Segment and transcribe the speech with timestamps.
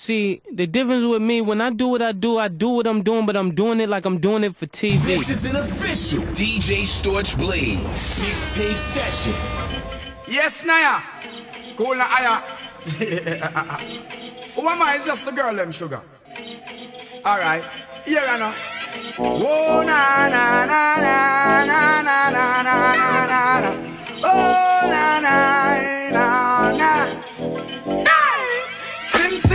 [0.00, 3.02] See, the difference with me, when I do what I do, I do what I'm
[3.02, 5.02] doing, but I'm doing it like I'm doing it for TV.
[5.02, 7.80] This is an official DJ Storch Blaze
[8.22, 9.34] mixtape session.
[10.28, 11.02] Yes, Naya.
[11.76, 12.42] Cool na aya.
[14.54, 14.94] Who am I?
[14.94, 16.00] It's just the girl, them sugar.
[17.26, 17.64] Alright.
[18.06, 18.54] Here I know.
[19.18, 23.70] Oh, na na na na na na na na na na na.
[24.22, 25.34] Oh, na na
[26.14, 27.67] na na.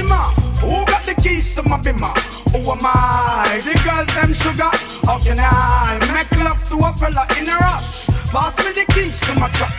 [0.04, 0.24] Simma,
[0.60, 2.14] who got the keys to my bimmer?
[2.52, 3.62] Who am I?
[3.64, 4.70] The girls them sugar.
[5.06, 8.08] How can I make love to a fella in a rush?
[8.28, 9.72] Pass me the keys to my truck.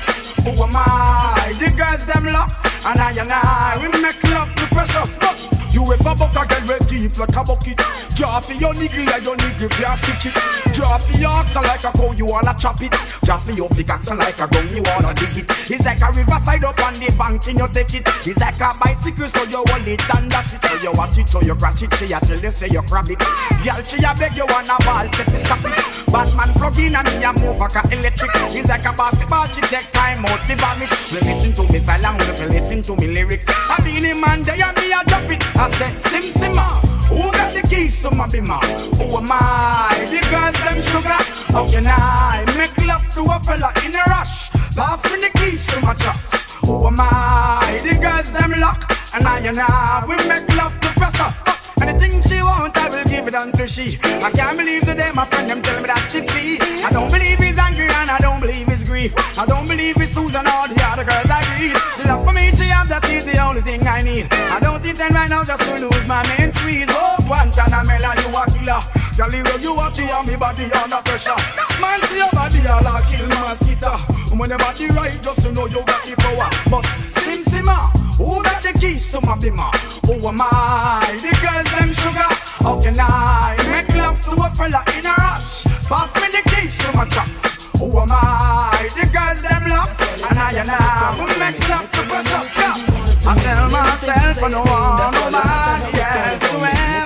[0.44, 1.52] Who am I?
[1.58, 2.52] The girls them lock.
[2.86, 5.16] And I and I, we make love to precious.
[5.20, 5.63] Look.
[5.74, 7.82] You ever buck a girl red deep like a bucket
[8.14, 10.34] Draw your niggle like your niggle can't stitch it.
[10.72, 12.94] Draw your oxen like a cow you wanna chop it.
[13.24, 15.50] Draw your pickaxe like a gun you wanna dig it.
[15.66, 18.06] It's like a riverside up on the bank and you take it.
[18.22, 20.62] It's like a bicycle so you hold it and dash it.
[20.62, 23.10] So you watch it so you crash it She a tell you say you grab
[23.10, 23.18] it.
[23.66, 25.74] Girl she a beg you wanna ball say fi stop it.
[26.06, 28.30] Batman plug in and me a move like a electric.
[28.54, 30.94] It's like a basketball she take time out fi vomit.
[31.10, 34.62] You listen to me silent you listen to me lyrics I been in man day
[34.62, 36.68] and me a drop it I said, Sim Simma,
[37.08, 38.60] who got the keys to my bimmer?
[38.98, 39.96] Who am I?
[40.10, 41.16] The girls them sugar.
[41.54, 44.50] How can I make love to a fella in a rush?
[44.76, 46.56] Pass me the keys to my trucks.
[46.66, 47.80] Who am I?
[47.82, 48.92] The girls them lock.
[49.14, 51.63] And I and I, we make love to pressure.
[51.82, 53.98] Anything she want, I will give it unto she.
[54.22, 56.58] I can't believe today my friend them tell me that she feel.
[56.86, 59.14] I don't believe he's angry and I don't believe he's grief.
[59.38, 61.76] I don't believe it's Susan or the other girls I read.
[61.98, 64.28] The love for me she have, that is the only thing I need.
[64.32, 66.86] I don't intend right now just to lose my main squeeze.
[66.90, 68.80] Oh, Guantanamela, you a killer.
[69.16, 71.38] Girl, you you watch it on me body under pressure.
[71.80, 73.94] Man, see your body all a kill mosquito.
[74.34, 76.50] When your body right, just to know you got the power.
[76.70, 77.78] But Sim Simma,
[78.16, 79.70] who got the keys to my bimmer?
[80.06, 81.02] Who am I?
[81.20, 82.30] The girls them sugar.
[82.64, 85.64] How can I make love to a fella in a rush?
[85.88, 87.70] Pass me the keys to my trucks.
[87.78, 88.88] Who am I?
[88.94, 89.90] The girls them lock.
[90.30, 92.78] And I and I will make love to precious girl.
[93.26, 97.03] I tell myself I want nobody else to ever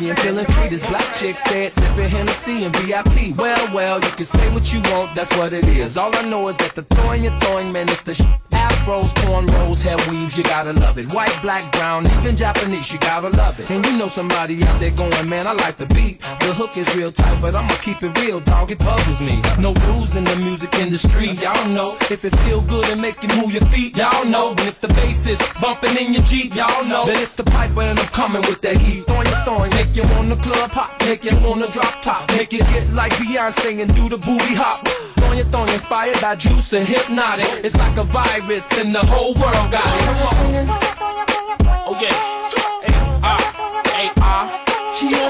[0.00, 0.68] and feeling free.
[0.68, 3.36] This black chick said sipping Hennessy and VIP.
[3.36, 5.96] Well, well, you can say what you want, that's what it is.
[5.96, 8.22] All I know is that the throwing you're throwing, man, is the sh-
[8.82, 11.06] Afros, cornrows, hair weaves, you gotta love it.
[11.14, 13.70] White, black, brown, even Japanese, you gotta love it.
[13.70, 16.18] And you know somebody out there going, man, I like the beat.
[16.42, 18.72] The hook is real tight, but I'ma keep it real, dog.
[18.72, 19.38] It puzzles me.
[19.60, 21.94] No rules in the music industry, y'all know.
[22.10, 24.52] If it feel good and make you move your feet, y'all know.
[24.66, 27.06] If the bass is bumping in your Jeep, y'all know.
[27.06, 29.06] Then it's the piper and I'm coming with that heat.
[29.06, 32.66] Throwing your throwing, make you wanna club hop, make you wanna drop top, make you
[32.74, 34.82] get like Beyonce and do the booty hop.
[35.22, 37.46] Throwing your throwing, inspired by juice and hypnotic.
[37.62, 40.04] It's like a virus and the whole world got it.
[40.06, 40.68] Come on.
[41.86, 42.14] Oh yeah.
[42.88, 44.50] A-R-A-R.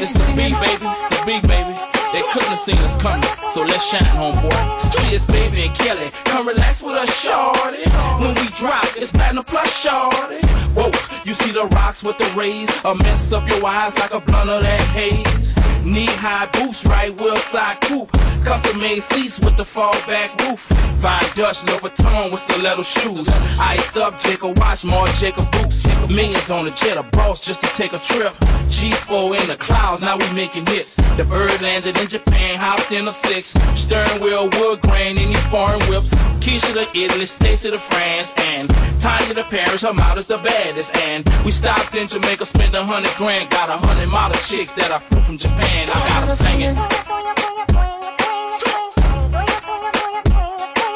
[0.02, 0.88] It's the B, baby.
[1.10, 1.74] The B, baby.
[2.12, 4.52] They couldn't have seen us coming, so let's shine, homeboy.
[4.92, 6.10] She is baby and Kelly.
[6.24, 7.88] Come relax with us, shorty.
[8.20, 10.40] When we drop, it's platinum plus, shorty.
[10.76, 10.90] Whoa,
[11.24, 14.50] you see the rocks with the rays, or mess up your eyes like a blunt
[14.50, 15.54] of that haze.
[15.84, 18.10] Knee high boots, right wheel side coupe.
[18.44, 20.60] Custom made seats with the fallback roof.
[21.02, 23.28] Fine Dutch, Louis Vuitton with stiletto shoes.
[23.58, 25.84] Iced up Jacob watch, more Jacob boots.
[26.08, 28.32] Millions on the jet, a boss just to take a trip.
[28.70, 30.96] G4 in the clouds, now we making hits.
[31.16, 33.50] The bird landed in Japan, hopped in a six.
[33.74, 36.14] Stern wheel, wood grain any foreign whips.
[36.38, 38.70] Keisha to Italy, Stacy to France, and
[39.00, 40.96] Tanya to Paris, her is the baddest.
[40.98, 44.90] And we stopped in Jamaica, spent a hundred grand, got a hundred model chicks that
[44.90, 45.71] I flew from Japan.
[45.74, 46.76] I got singing.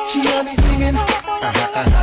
[0.08, 0.96] She heard me singing.
[0.96, 1.95] Shorty,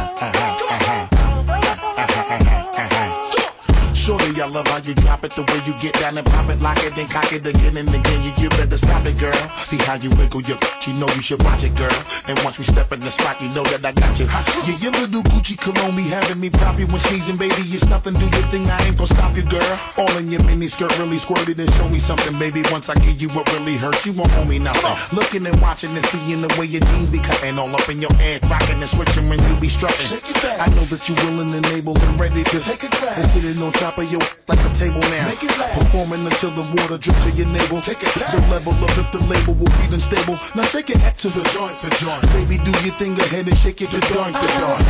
[4.43, 6.75] I love how you drop it, the way you get down and pop it, lock
[6.83, 8.19] it, then cock it again and again.
[8.27, 9.31] You, you better stop it, girl.
[9.63, 11.95] See how you wiggle your, you know you should watch it, girl.
[12.27, 14.27] And once we step in the spot, you know that I got you.
[14.67, 17.63] Yeah, your little Gucci cologne be having me poppy when sneezing, baby.
[17.71, 19.63] It's nothing, do your thing, I ain't gonna stop you, girl.
[19.95, 22.67] All in your mini skirt really squirted and show me something, baby.
[22.67, 24.91] Once I give you what really hurts, you won't owe me nothing.
[25.15, 28.11] Looking and watching and seeing the way your jeans be cutting all up in your
[28.19, 30.19] head, rocking and switching when you be strutting.
[30.59, 33.23] I know that you willing and able and ready to take a class.
[33.23, 35.29] And sitting on top of your like a table now.
[35.73, 37.81] Performing until the water drips to your navel.
[37.81, 38.31] Take it back.
[38.33, 40.37] The level up if the label will be unstable.
[40.55, 42.21] Now shake it up to the joint for joint.
[42.33, 44.81] Baby, do your thing ahead and shake it to joint for joint.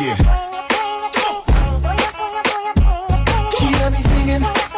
[0.00, 0.16] Yeah.
[3.58, 4.73] She heard me singing.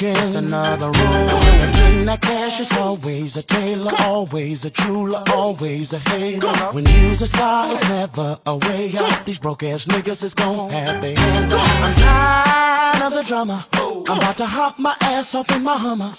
[0.00, 1.28] Another it's another room.
[1.62, 6.48] And getting that cash is always a tailor, always a jeweler, always a hater.
[6.72, 9.26] When you's a star, it's never a way out.
[9.26, 11.66] These broke ass niggas is gon' have their hands out.
[11.84, 13.66] I'm tired of the drama.
[14.08, 16.12] I'm about to hop my ass off in my Hummer.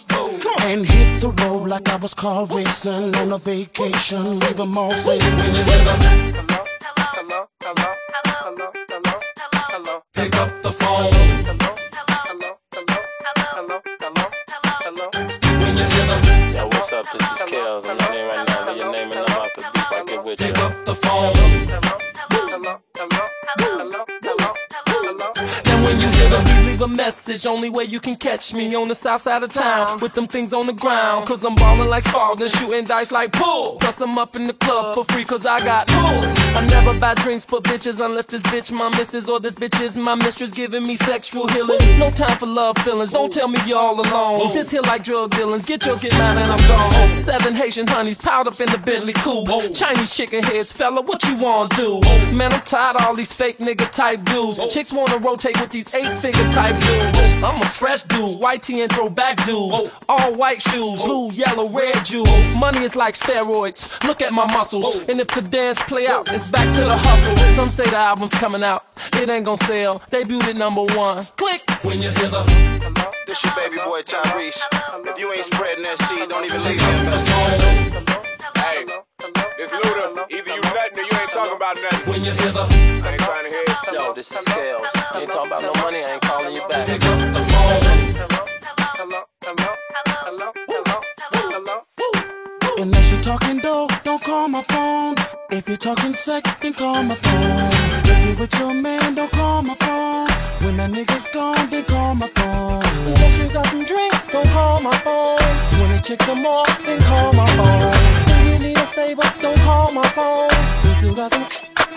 [0.62, 4.40] And hit the road like I was called racing on a vacation.
[4.40, 5.94] Leave 'em all saying when you hear the
[10.14, 11.43] pick up the phone.
[17.08, 17.14] Up?
[17.14, 17.86] This is Kels.
[17.86, 18.68] I'm your name right now.
[18.68, 19.92] Leave your name and number out the beef.
[19.92, 20.48] I get with you.
[20.48, 21.36] pick up the phone.
[25.66, 27.46] And when you hear the beat, leave a message.
[27.46, 30.54] Only way you can catch me on the south side of town with them things
[30.54, 31.26] on the ground.
[31.26, 33.78] Cause I'm ballin' like Spalding, shooting dice like pool.
[33.80, 36.24] Plus I'm up in the club for free cause I got pull.
[36.58, 39.98] I never buy drinks for bitches unless this bitch my missus or this bitch is
[39.98, 41.80] my mistress giving me sexual healing.
[41.98, 44.54] No time for love feelings, don't tell me you're all alone.
[44.54, 47.16] This here like drug dealings, get yours, get mine, and I'm gone.
[47.16, 49.74] Seven Haitian honeys piled up in the Bentley coupe.
[49.74, 52.02] Chinese chicken heads, fella, what you wanna do?
[52.36, 54.60] Man, I'm tired of all these fake nigga type dudes.
[54.74, 57.44] Chicks wanna rotate with these eight figure type dudes.
[57.44, 59.58] I'm a fresh dude, white tee and throwback dude.
[60.10, 62.58] All white shoes, blue, yellow, red jewels.
[62.58, 64.02] Money is like steroids.
[64.08, 65.04] Look at my muscles.
[65.10, 67.38] And if the dance play out, it's back to the hustle.
[67.56, 70.00] Some say the album's coming out, it ain't gon' sell.
[70.12, 71.24] Debuted at number one.
[71.38, 72.44] Click when you hear the
[73.28, 74.62] This your baby boy Tyrese.
[75.06, 78.13] If you ain't spreading that seed, don't even leave pick
[79.64, 82.10] this Luda, either you nothing or you ain't talking about nothing.
[82.12, 83.94] When you hear the I ain't trying to hear it.
[83.94, 84.88] Yo, this is Kels.
[85.14, 86.04] You ain't talking about no money.
[86.04, 86.88] I ain't calling you back.
[86.88, 87.84] pick up the phone.
[92.80, 95.16] Unless you're talking dope, don't call my phone.
[95.52, 97.70] If you're talking sex, then call my phone.
[98.04, 100.28] If you with your man, don't call my phone.
[100.66, 102.84] When that nigga's gone, then call my phone.
[103.08, 105.38] Unless you got some drink, don't call my phone.
[105.80, 108.33] When 20 chicks or more, then call my phone.
[108.54, 110.48] When you need a favor, don't call my phone.
[110.86, 111.42] If you got some,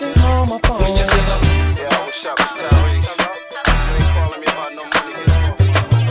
[0.01, 0.81] then call my phone.
[0.81, 1.37] When you hear the
[1.77, 3.13] Yeah, what's up, it's Tyrese.
[3.13, 5.21] You ain't calling me about no money.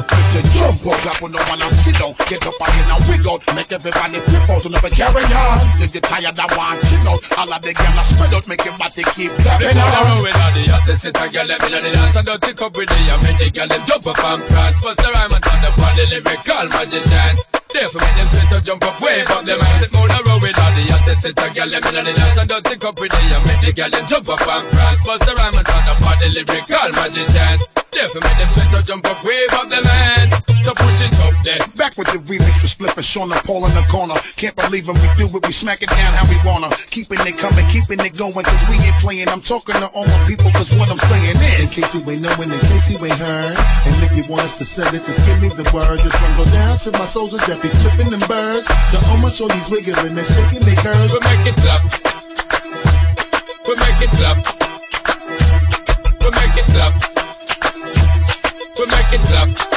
[0.06, 2.14] It's a jumbo clap when no one I sit down.
[2.30, 3.42] Get up again and wiggle.
[3.58, 5.58] Make everybody flip out and never carry on.
[5.82, 7.22] Till you tired, I want chill out.
[7.42, 10.22] All of the gyal spread out, make your body keep clapping on.
[10.22, 12.70] with all the hottest hit a girl them inna the dance and don't take up
[12.78, 14.78] with the and make the girl them jump up and prance.
[14.78, 17.55] Bust the rhyme and turn up on the lyrical magicians.
[17.72, 19.86] Therefore make them straight up jump up, wave up them hands.
[19.86, 22.48] It more road with all the hottest hit a girl them inna the dance and
[22.48, 25.06] don't take up with the make the girl them jump up and prance.
[25.06, 27.62] Bust the rhyme and up on the lyrical magicians.
[27.90, 30.55] Therefore make them straight up jump up, wave up them hands.
[30.66, 31.62] So push it up there.
[31.78, 34.18] Back with the remix with Spliff and Sean and Paul in the corner.
[34.34, 36.74] Can't believe when we do it, we smack it down how we wanna.
[36.90, 39.30] Keeping it coming, keeping it going, cause we ain't playing.
[39.30, 41.62] I'm talking to all my people, cause what I'm saying is.
[41.62, 43.54] In case you ain't knowing, in case you ain't heard.
[43.86, 46.02] And if you want us to send it, just give me the word.
[46.02, 48.66] This one goes down to my soldiers that be flipping them birds.
[48.66, 51.14] To all my shorties wiggling and they shaking their curves.
[51.14, 51.78] We make it clap.
[53.70, 54.42] We make it clap.
[56.18, 56.26] We
[58.90, 59.75] make it clap.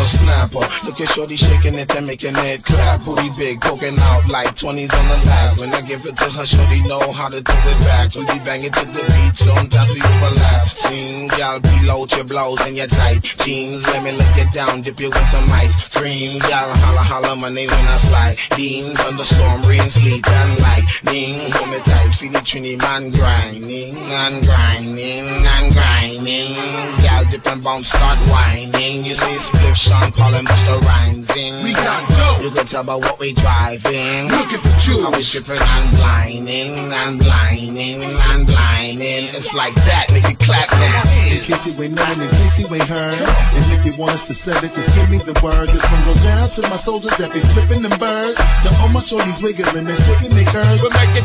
[0.00, 0.66] Snapper.
[0.84, 3.04] Look at Shorty shaking it and making it clap.
[3.04, 5.58] Booty big, poking out like 20s on the lap.
[5.58, 8.14] When I give it to her, Shorty know how to do it back.
[8.14, 10.68] We be banging to the beat, sometimes we overlap.
[10.68, 13.86] Sing, y'all below your blows and your tight jeans.
[13.88, 15.74] Let me look it down, dip you in some ice.
[15.84, 18.36] Scream, y'all holla holla my name when I slide.
[18.56, 21.50] Dean, thunderstorm, rain, sleet, and lightning.
[21.52, 26.54] Hold me tight, feel the trini man grinding, and grinding, and grinding.
[27.04, 29.04] Y'all dip and bounce, start whining.
[29.04, 31.64] You see Spliff, Sean Paul and Busta Rhymes in.
[31.64, 32.44] We got dope.
[32.44, 34.28] You can tell by what we driving.
[34.28, 34.68] Look at the
[35.00, 35.26] How we juice.
[35.26, 39.32] shipping and blinding, and blinding, and blinding.
[39.32, 41.32] It's like that, make it clap now.
[41.32, 43.24] In case you ain't knowing, in case you ain't heard.
[43.56, 45.70] And if you want us to send it, just give me the word.
[45.70, 48.36] This one goes down to my soldiers that be flipping them birds.
[48.36, 50.82] To all my shorties wiggling and shaking their curves.
[50.82, 51.24] We make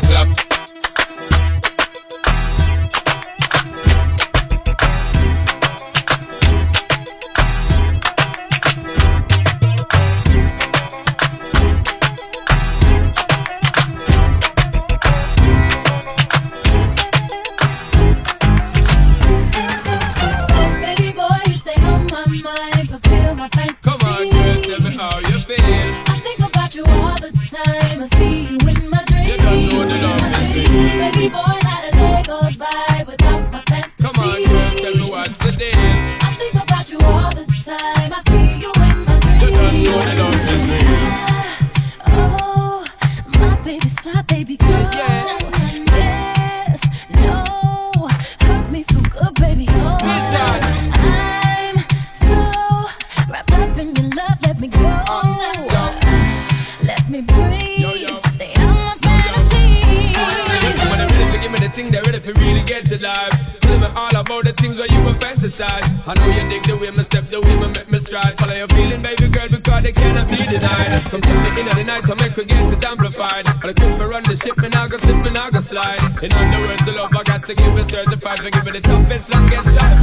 [76.22, 78.40] In other words, the love I got to give is certified.
[78.40, 79.95] We give it the toughest, longest drive.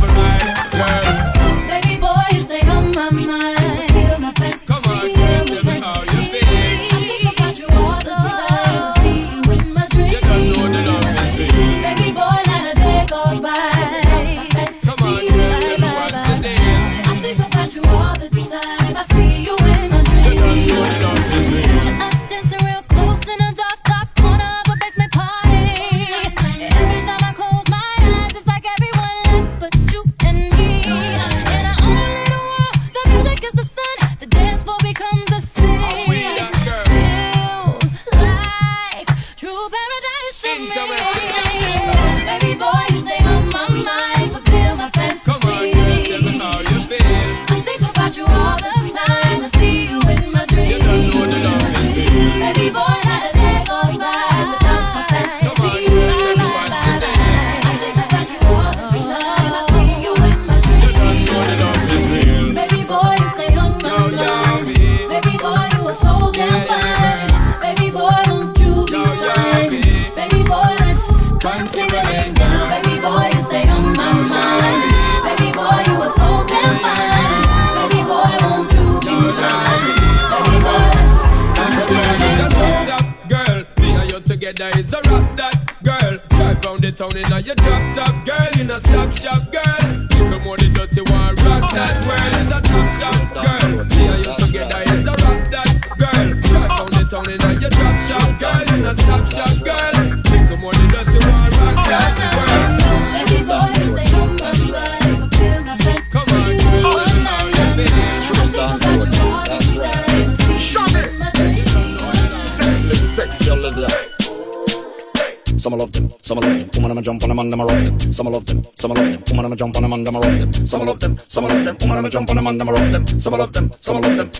[117.33, 118.13] them and them a rock them.
[118.13, 119.23] Some love them, some love them.
[119.29, 120.53] Woman, I'm a jump on them and them a rock them.
[120.53, 121.77] Some love them, some love them.
[121.81, 123.07] Woman, I'm a jump on them and them a rock them.
[123.19, 124.31] Some love them, some love them.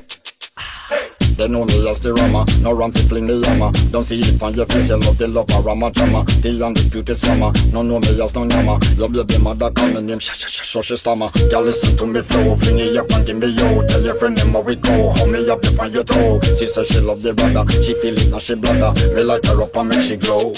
[1.34, 3.74] They know me as the rama, no ram to fling the hammer.
[3.90, 6.24] Don't see it on your face, you love the love a rama drama.
[6.46, 8.78] The undisputed slammer, no know me as no yama.
[8.94, 11.34] Your baby mother call me name, sha sha sha sha she stammer.
[11.50, 13.82] Girl listen to me flow, fling it up and give me yo.
[13.90, 16.38] Tell your friend them how we go, hold me up on your toe.
[16.54, 18.94] She says she love the brother, she feel it now she bladder.
[19.18, 20.54] Me light her up and make she glow.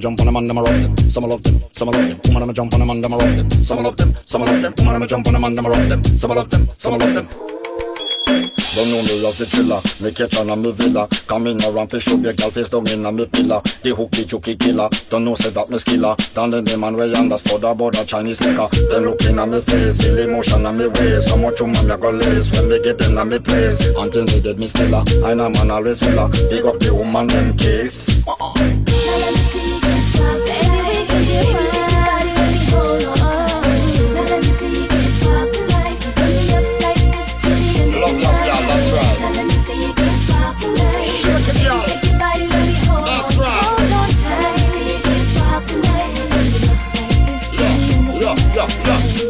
[0.00, 0.96] Jump on them and I'ma rock them.
[1.10, 2.20] Some I love them, some I love them.
[2.26, 3.50] Woman, I'ma jump on them and I'ma rock them.
[3.64, 4.74] Some I love them, some I love them.
[4.78, 6.04] Woman, I'ma jump on them and I'ma rock them.
[6.16, 7.28] Some I love them, some I love them.
[8.78, 11.88] Don't know me as a chiller, me catch on a me villa Come in around
[11.88, 15.24] fish up your gal face down in a me pillar The hooky the killer, don't
[15.24, 18.68] know say that me skiller Down the name and way understood about a Chinese liquor
[18.92, 21.96] Then look in a me face, feel emotion a me waist So much woman me
[21.96, 25.34] go lace when we get in a me place Until me dead me stiller, I
[25.34, 28.22] know man always willa Pick up the woman them cakes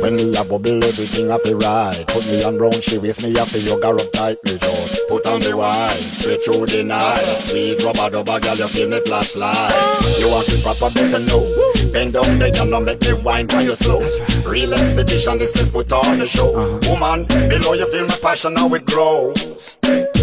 [0.09, 2.01] When me a bubble, everything I feel right.
[2.09, 5.21] Put me on brown, she waste me up, you got up tight, me just put
[5.29, 7.29] on the wine, straight through the night.
[7.45, 9.69] Sweet rubber dubber, girl, you feel me flashlight.
[10.17, 11.45] You want it proper, better know.
[11.93, 14.01] Bend down, the girl, no make me wine while you slow.
[14.49, 16.57] Real exhibition, this let's put on the show.
[16.57, 16.89] Uh-huh.
[16.89, 19.77] Woman, below you feel my passion, now it grows.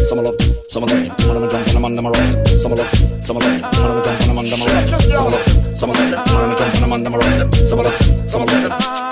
[0.10, 2.34] Some of love, some of love, man, I'm a drunk and I'm on them right.
[2.58, 2.90] Some love,
[3.22, 4.90] some of love, man, I'm drunk and I'm on them right.
[4.98, 7.54] Some love, some love, man, I'm drunk and I'm on them right.
[7.54, 9.05] Some love, some love.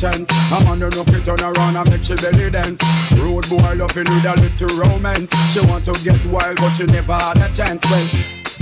[0.00, 0.30] chance.
[0.30, 2.80] A man don't know turn around and make she belly dance.
[3.20, 5.28] Road boy love you need a little romance.
[5.52, 7.84] She want to get wild, but she never had a chance.
[7.84, 8.06] Well,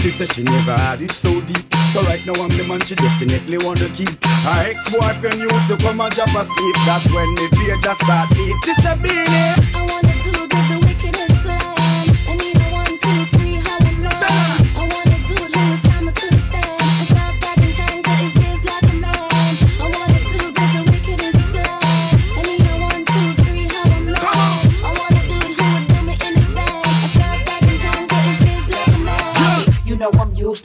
[0.02, 1.64] she said she never had it so deep.
[1.92, 4.10] So right now I'm the man she definitely wanna keep.
[4.24, 6.76] Her ex-boyfriend used to come and drop a sleep.
[6.84, 8.56] That's when the fear just start deep.
[8.64, 10.07] Sister Beanie,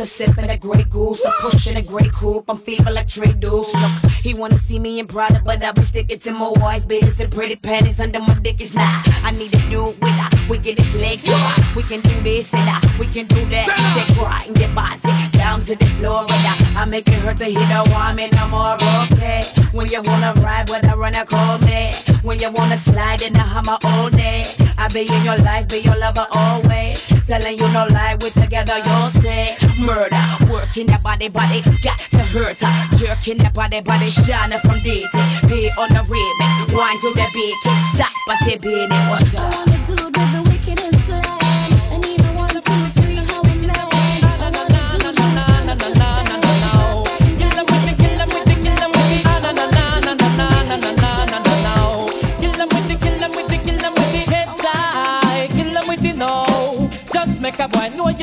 [0.03, 1.25] to sip at a Grey Goose.
[1.25, 2.49] I'm pushing a Grey Coupe.
[2.49, 3.73] I'm feeble like Trey Deuce.
[3.73, 7.19] Look, he wanna see me in Prada, but I be sticking to my wife beaters
[7.21, 8.59] and pretty panties under my dick.
[8.59, 9.07] is not.
[9.23, 10.47] I need to do it with her.
[10.49, 11.37] We get his legs so.
[11.75, 12.83] We can do this and that.
[12.99, 13.67] We can do that.
[13.79, 16.21] He said, grind your body down to the floor.
[16.29, 18.29] And I, I make it hurt to hit a woman.
[18.41, 19.43] I'm all okay.
[19.73, 21.91] When you wanna ride with a runner, call me.
[22.21, 24.45] When you wanna slide in the hammer all day.
[24.77, 26.97] I be in your life, be your lover always.
[27.27, 29.57] Telling you no lie, we together, you'll stay.
[29.79, 32.73] Murder, working that body, body, got to hurt her.
[32.97, 35.15] Jerking that body, body, shining from DT.
[35.49, 39.53] Pay on the remix, wind to the beat, can't stop, I say, it, what's up?
[39.53, 40.42] I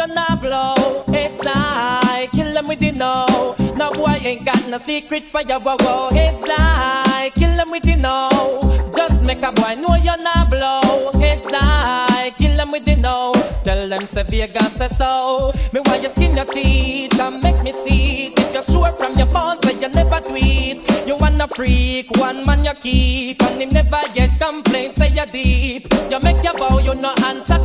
[0.00, 1.04] know you're not blow.
[1.12, 2.28] Heads high.
[2.32, 3.54] Kill 'em with the no.
[3.76, 6.08] No boy ain't got no secret for wow wow.
[6.10, 7.30] Heads high.
[7.34, 8.60] Kill 'em with the no.
[8.96, 11.10] Just make a boy know you're not blow.
[11.20, 12.32] Heads high.
[12.38, 13.32] Kill 'em with the no.
[13.64, 15.52] Tell them say Vegas say so.
[15.72, 18.38] Me why you skin your teeth and make me see it.
[18.38, 20.80] If you're sure from your phone, say you never tweet.
[21.06, 24.96] You wanna freak, one man you keep, and him never get complaints.
[24.98, 25.92] Say you deep.
[26.10, 27.59] You make your bow, you no answer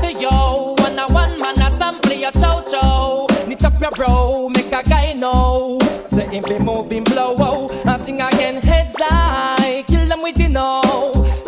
[6.35, 9.83] him be moving blow, oh, and sing again heads high.
[9.87, 10.81] Kill them with the no.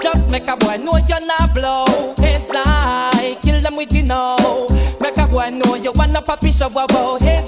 [0.02, 1.86] Just make a boy know you're not blow.
[2.18, 4.68] Heads high, kill them with the no.
[5.00, 7.18] Make a boy know you wanna poppy shower, wow.
[7.20, 7.47] Heads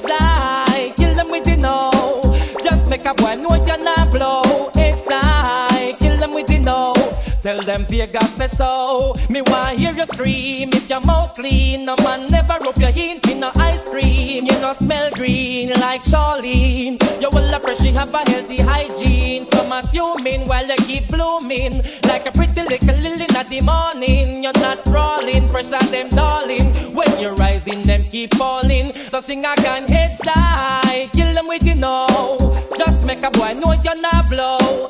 [7.69, 9.13] them Vegas say so.
[9.29, 11.86] Me want hear you scream if your mouth clean.
[11.86, 14.47] No man never rub your in in no ice cream.
[14.47, 16.97] You no smell green like Charlene.
[17.21, 19.45] You will appreciate have a healthy hygiene.
[19.51, 24.43] Some assuming while you keep blooming like a pretty little lily in the morning.
[24.43, 26.65] You're not crawling, pressure them darling.
[26.95, 28.93] When you're rising, them keep falling.
[28.93, 32.36] So sing again, heads side, kill them with you know.
[32.75, 34.88] Just make a boy know you're not blow.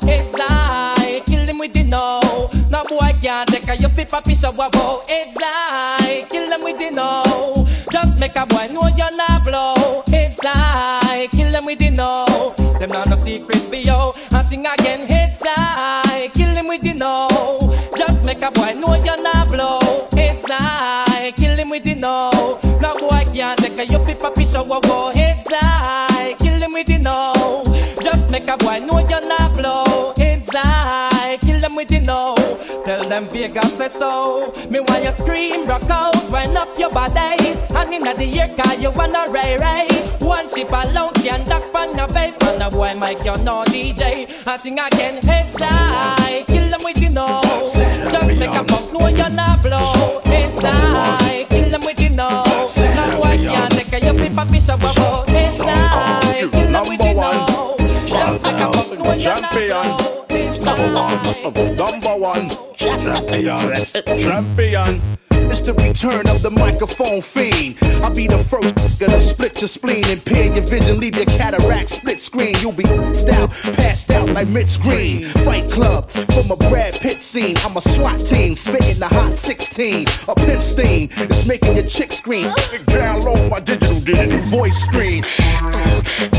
[4.00, 5.02] Fit papi shower, wow.
[5.06, 7.22] Heads high, kill them with the no.
[7.92, 10.02] Just make a boy know you're not blow.
[10.08, 12.54] Heads high, kill them with the no.
[12.78, 14.12] Them not no secret for you.
[14.32, 17.28] I sing again, heads high, kill them with the no.
[17.96, 20.08] Just make a boy know you're not blow.
[20.12, 22.30] Heads high, kill him with the no.
[22.80, 25.12] No boy can't take a you fit papi shower, wow.
[25.14, 27.62] Heads high, kill him with the no.
[28.02, 29.89] Just make a boy know you're not blow.
[33.40, 34.52] Vegas say so.
[34.68, 37.56] Me want you scream, rock out, wind up your body.
[37.74, 39.88] And inna the ear car you wanna ray ray.
[40.20, 42.34] One ship alone can duck on your babe.
[42.42, 44.28] And a boy make you no DJ.
[44.46, 47.40] And sing again, heads high, kill them with you know.
[48.12, 50.20] Just make a punk know you're not blow.
[50.26, 52.44] Heads high, kill them with you know.
[52.44, 54.80] No boy can't take a you flip a fish up.
[55.30, 57.76] Heads high, kill them with the no.
[58.04, 60.10] Just make a punk know you're not blow.
[61.40, 61.99] Number one
[63.00, 65.00] champion, champion.
[65.48, 67.78] It's the return of the microphone fiend.
[68.02, 71.90] I'll be the first gonna split your spleen, and impair your vision, leave your cataract
[71.90, 72.54] split screen.
[72.60, 75.24] You'll be out, passed out like Mitch Green.
[75.44, 77.56] Fight Club from a Brad Pitt scene.
[77.64, 80.06] I'm a SWAT team, spitting the hot 16.
[80.28, 82.44] A pimp steam, it's making your chick scream.
[82.92, 85.24] Download my digital digital voice screen.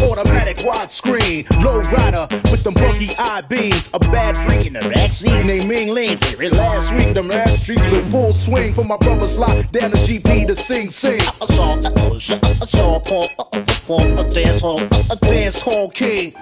[0.03, 3.89] Automatic widescreen, low rider with them buggy eye beams.
[3.93, 6.19] A bad freak in the backseat named Ming Ling.
[6.51, 10.49] Last week, them ass streets in full swing for my brothers locked down the GP
[10.49, 11.21] to sing, sing.
[11.39, 16.33] I saw, I saw Paul, a dance hall, a dance hall king.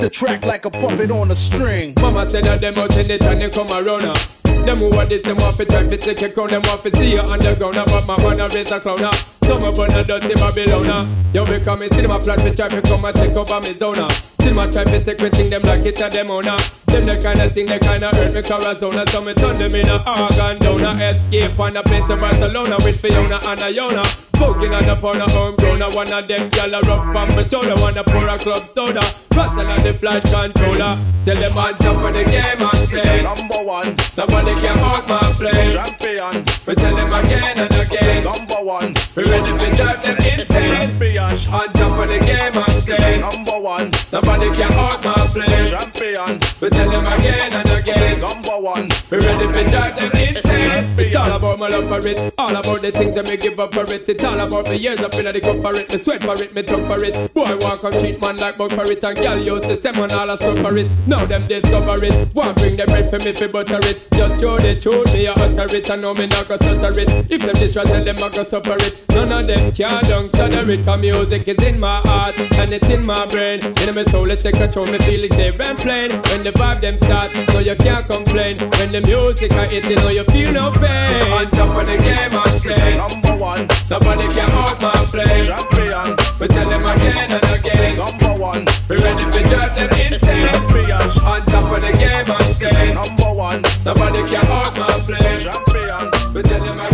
[0.00, 1.92] The track like a puppet on a string.
[2.00, 4.64] Mama said that them out in the town, they come around her.
[4.64, 6.96] Them who want this, them want to try to take a crown, them want to
[6.96, 9.04] see you underground, uh, but my wanna raise a clown.
[9.04, 9.41] uh.
[9.52, 10.86] Some of them dirty Babylon.
[10.86, 11.06] uh.
[11.34, 13.74] Yo, me come and see a plan to try to come and take over me
[13.76, 13.98] zone.
[13.98, 14.08] uh.
[14.54, 16.56] My try to take me thing, them like it a them owner.
[16.86, 19.06] Them the kind of thing, they kind of hurt me corazon.
[19.08, 23.00] So me turn them in a organ down, escape on the plane to Barcelona with
[23.00, 24.04] Fiona and Iona.
[24.36, 28.02] Smoking on the porno homegrown, one of them gyal a rough on my shoulder, wanna
[28.04, 29.00] pour a club soda.
[29.32, 33.62] Russell on the flight controller, tell them on top of the game and say Number
[33.64, 35.70] one, nobody can hold my plane.
[35.72, 36.44] champion.
[36.66, 40.62] We tell them again and again, Number one, we ready to drive them insane.
[40.62, 41.24] champion.
[41.24, 45.66] On top of the game and say Number one, nobody can hold my plane.
[45.66, 46.41] champion.
[46.62, 48.20] We tell them again and again.
[48.20, 50.94] Number one, We ready to drive them insane.
[50.96, 52.32] It's all about my love for it.
[52.38, 54.08] All about the things that me give up for it.
[54.08, 55.90] It's all about the years up in the cup for it.
[55.90, 57.34] Me sweat for it, me talk for it.
[57.34, 59.02] Boy, walk on cheat man like bug for it.
[59.02, 60.86] And girl use the same and all a scrub for it.
[61.08, 62.32] Now them discover it.
[62.32, 64.08] Want bring the bread for me fi butter it.
[64.12, 65.90] Just show the truth, me a utter it.
[65.90, 67.10] I know me not go stutter it.
[67.28, 69.02] If them distress, tell them I go suffer it.
[69.08, 70.84] None of them can don't shudder it.
[70.84, 73.58] Cause music is in my heart and it's in my brain.
[73.82, 74.86] In my soul, it take control.
[74.86, 76.10] Me feel it there and plain.
[76.30, 78.58] When the vibe them start, so you can't complain.
[78.78, 81.32] When the music I hit, you know you feel no pain.
[81.32, 83.66] On top of the game, I say number one.
[83.90, 85.46] Nobody can hold my flame.
[85.46, 86.16] Champion.
[86.40, 87.96] We tell them again and again.
[87.96, 88.64] Number one.
[88.88, 90.46] We ready to drive them insane.
[90.46, 91.06] Champion.
[91.24, 93.62] On top of the game, I say Number one.
[93.84, 95.40] Nobody can hold my flame.
[95.40, 96.04] Champion.
[96.34, 96.91] We tell them again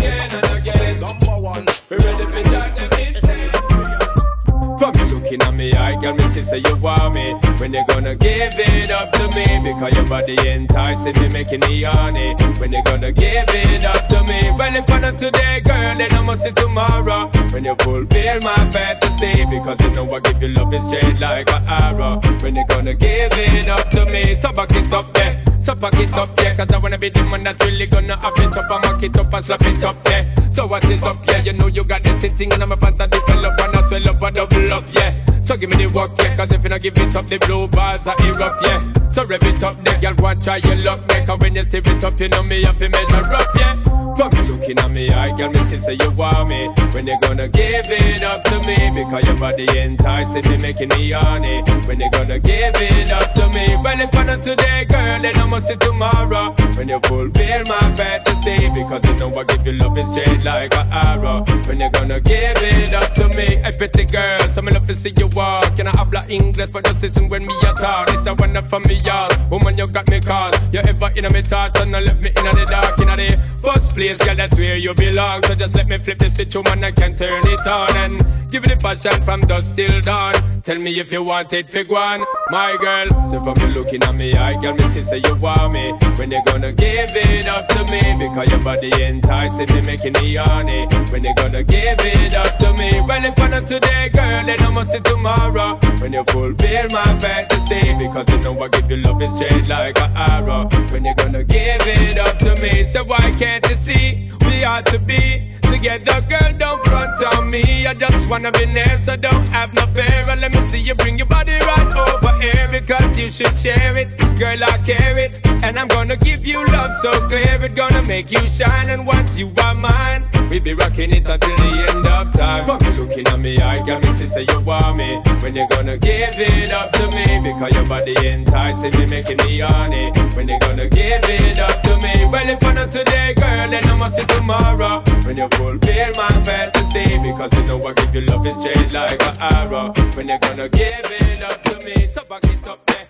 [6.00, 7.34] girl, me see say you want me.
[7.58, 9.46] When you gonna give it up to me?
[9.62, 12.34] Because your body enticing me, making me horny.
[12.58, 14.50] When you gonna give it up to me?
[14.56, 17.30] Well, if I not today, girl, then I must see tomorrow.
[17.52, 21.50] When you fulfill my fantasy, because you know I give you love is straight like
[21.50, 22.20] an arrow.
[22.42, 24.37] When you gonna give it up to me?
[24.37, 25.42] So back it up there.
[25.61, 28.32] So pack it up, yeah, cause I wanna be the man that's really gonna have
[28.37, 30.48] it up and mock it up and slap it up, yeah.
[30.48, 31.42] So what is up, yeah?
[31.42, 34.22] You know you got this thing and I'm about to develop and I swell up
[34.22, 35.38] and double up, yeah.
[35.48, 37.66] So give me the work, yeah, cause if you don't give it up, the blue
[37.68, 39.08] balls are erupt, yeah.
[39.08, 41.24] So rev it up, there, girl, and try your luck, yeah.
[41.24, 43.82] Cause when you stir it up, you know me have to measure up, yeah.
[44.12, 46.68] Fuck you looking at me, I girl, me see say you want me.
[46.92, 48.76] When you gonna give it up to me?
[48.92, 51.62] Because your body enticing me, making me horny.
[51.87, 53.78] When you gonna give it up to me?
[53.80, 56.52] Well, if I not today, girl, then I must see tomorrow.
[56.76, 60.74] When you fulfill my fantasy, because you know I give you love and shade like
[60.74, 61.44] an arrow.
[61.64, 63.62] When you gonna give it up to me?
[63.78, 65.77] Pretty girl, so me love to see you walk.
[65.77, 68.11] Can I habla English for just listen when me a talk?
[68.11, 69.31] It's a one from me, y'all.
[69.51, 70.59] Woman, you got me caught.
[70.72, 73.16] You ever in a me thoughts and I left me in the dark, in a
[73.16, 73.29] the
[73.62, 75.44] first place, girl, that's where you belong.
[75.44, 78.14] So just let me flip the switch, woman, I can turn it on and
[78.51, 80.35] give it a passion from dusk till dawn.
[80.62, 83.09] Tell me if you want it, fig one, my girl.
[83.31, 85.92] So from you looking at me, I girl, me say you want me.
[86.18, 88.03] When you gonna give it up to me?
[88.18, 90.87] Because your body enticing me, making me horny.
[91.12, 93.01] When you gonna give it up to me?
[93.07, 95.28] Well, if I not today, girl, then I must see tomorrow.
[95.29, 100.01] When you fulfill my fantasy, because you know I give you love is straight like
[100.01, 100.69] an arrow.
[100.91, 102.85] When you gonna give it up to me?
[102.85, 106.53] So why can't you see we ought to be together, girl?
[106.57, 107.87] Don't front on me.
[107.87, 110.25] I just wanna be near, so don't have no fear.
[110.29, 113.99] And let me see you bring your body right over here because you should share
[113.99, 114.64] it, girl.
[114.64, 118.49] I care it, and I'm gonna give you love so clear it gonna make you
[118.49, 118.88] shine.
[118.88, 122.64] And once you are mine, we be rocking it until the end of time.
[122.64, 125.17] Fuck you looking at me, I got me to say you want me.
[125.42, 127.40] When you gonna give it up to me?
[127.42, 130.12] Because your body enticing me, making me horny.
[130.37, 132.12] When you gonna give it up to me?
[132.31, 135.02] Well, if I not today, girl, then I must see tomorrow.
[135.24, 139.22] When you fulfill my fantasy, because you know I give you love and shade like
[139.22, 139.92] an arrow.
[140.14, 141.94] When you gonna give it up to me?
[142.07, 143.09] So back it up there,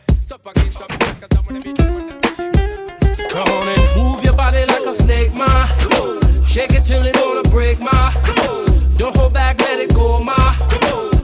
[3.31, 5.47] Come on and move your body like a snake, ma.
[6.47, 8.13] Shake it till it wanna break, ma.
[8.97, 10.38] Don't hold back, let it go, ma.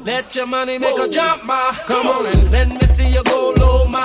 [0.04, 1.72] Let your money make a jump, ma.
[1.86, 4.02] Come on and let me see you go low, ma.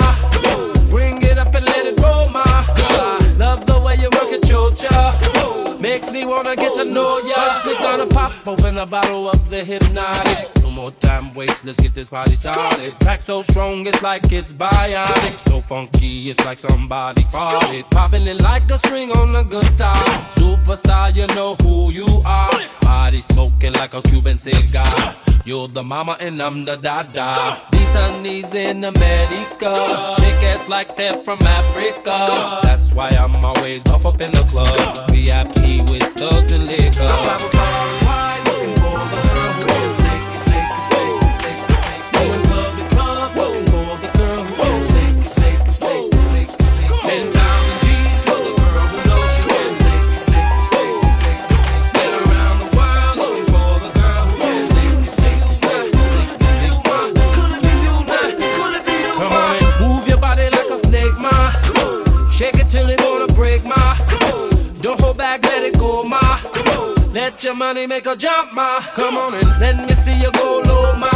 [0.88, 2.42] Bring it up and let it roll, ma.
[2.46, 4.88] I love the way you work it, Georgia.
[5.78, 7.34] Makes me wanna get to know ya.
[7.34, 10.48] First, we gonna pop open a bottle of the hypnotic.
[10.62, 12.98] No more time waste, let's get this party started.
[13.00, 15.38] Pack so strong, it's like it's bionic.
[15.50, 17.90] So funky, it's like somebody farted.
[17.90, 20.02] Popping it like a string on a guitar.
[20.32, 22.50] Superstar, you know who you are.
[22.80, 25.14] Body smoking like a Cuban cigar.
[25.50, 27.60] You're the mama and I'm the dada.
[27.72, 29.74] These honeys in America.
[30.20, 32.60] Shake ass like they're from Africa.
[32.62, 35.10] That's why I'm always off up in the club.
[35.10, 37.99] VIP with thugs and liquor.
[67.40, 68.82] Let your money make a jump, ma.
[68.94, 71.08] Come on and let me see you go low, ma.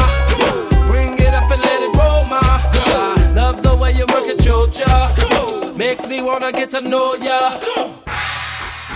[0.87, 2.41] Bring it up and let it roll, ma.
[2.41, 5.13] I love the way you work it, Georgia.
[5.77, 7.61] Makes me wanna get to know ya.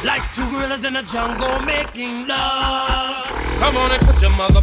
[0.03, 3.59] Like two gorillas in the jungle making love.
[3.59, 4.63] Come on and put your mother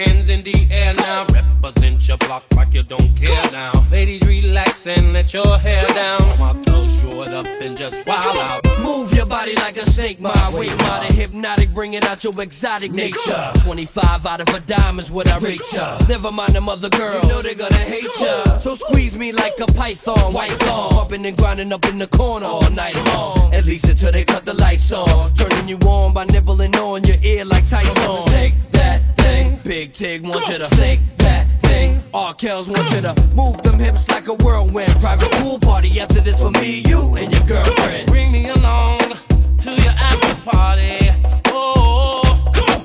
[0.00, 1.26] Hands in the air now.
[1.26, 3.72] Represent your block like you don't care now.
[3.92, 6.20] Ladies, relax and let your hair down.
[6.38, 8.66] My clothes short up and just wild out.
[8.82, 13.52] Move your body like a snake, my way, my hypnotic, bringing out your exotic nature.
[13.62, 15.98] 25 out of a dime is what I reach ya.
[16.08, 18.44] Never mind the other girls, you know they're gonna hate ya.
[18.56, 20.92] So squeeze me like a python, white thong.
[20.92, 23.52] Bumping and grinding up in the corner all night long.
[23.52, 27.18] At least until they cut the lights on, Turning you on by nibbling on your
[27.22, 28.24] ear like Tyson.
[28.28, 32.00] Take that thing, big Big Tig wants you to shake that thing.
[32.14, 34.90] All Kells wants you to move them hips like a whirlwind.
[35.00, 38.06] Private pool party after this for me, you, and your girlfriend.
[38.06, 40.98] Bring me along to your after party.
[41.46, 42.22] Oh,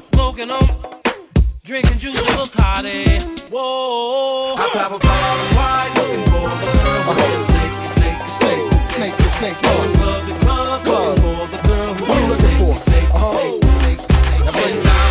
[0.01, 0.63] smoking them,
[1.63, 3.21] drinking juice and Bacardi.
[3.51, 8.73] Whoa, I travel far and wide looking for the girl who will snake, snake, snake,
[8.89, 9.61] snake, snake.
[9.61, 12.33] Going club to club, looking for the girl who uh-huh.
[12.33, 14.01] snake, snake, snake,
[14.49, 15.04] snake, snake.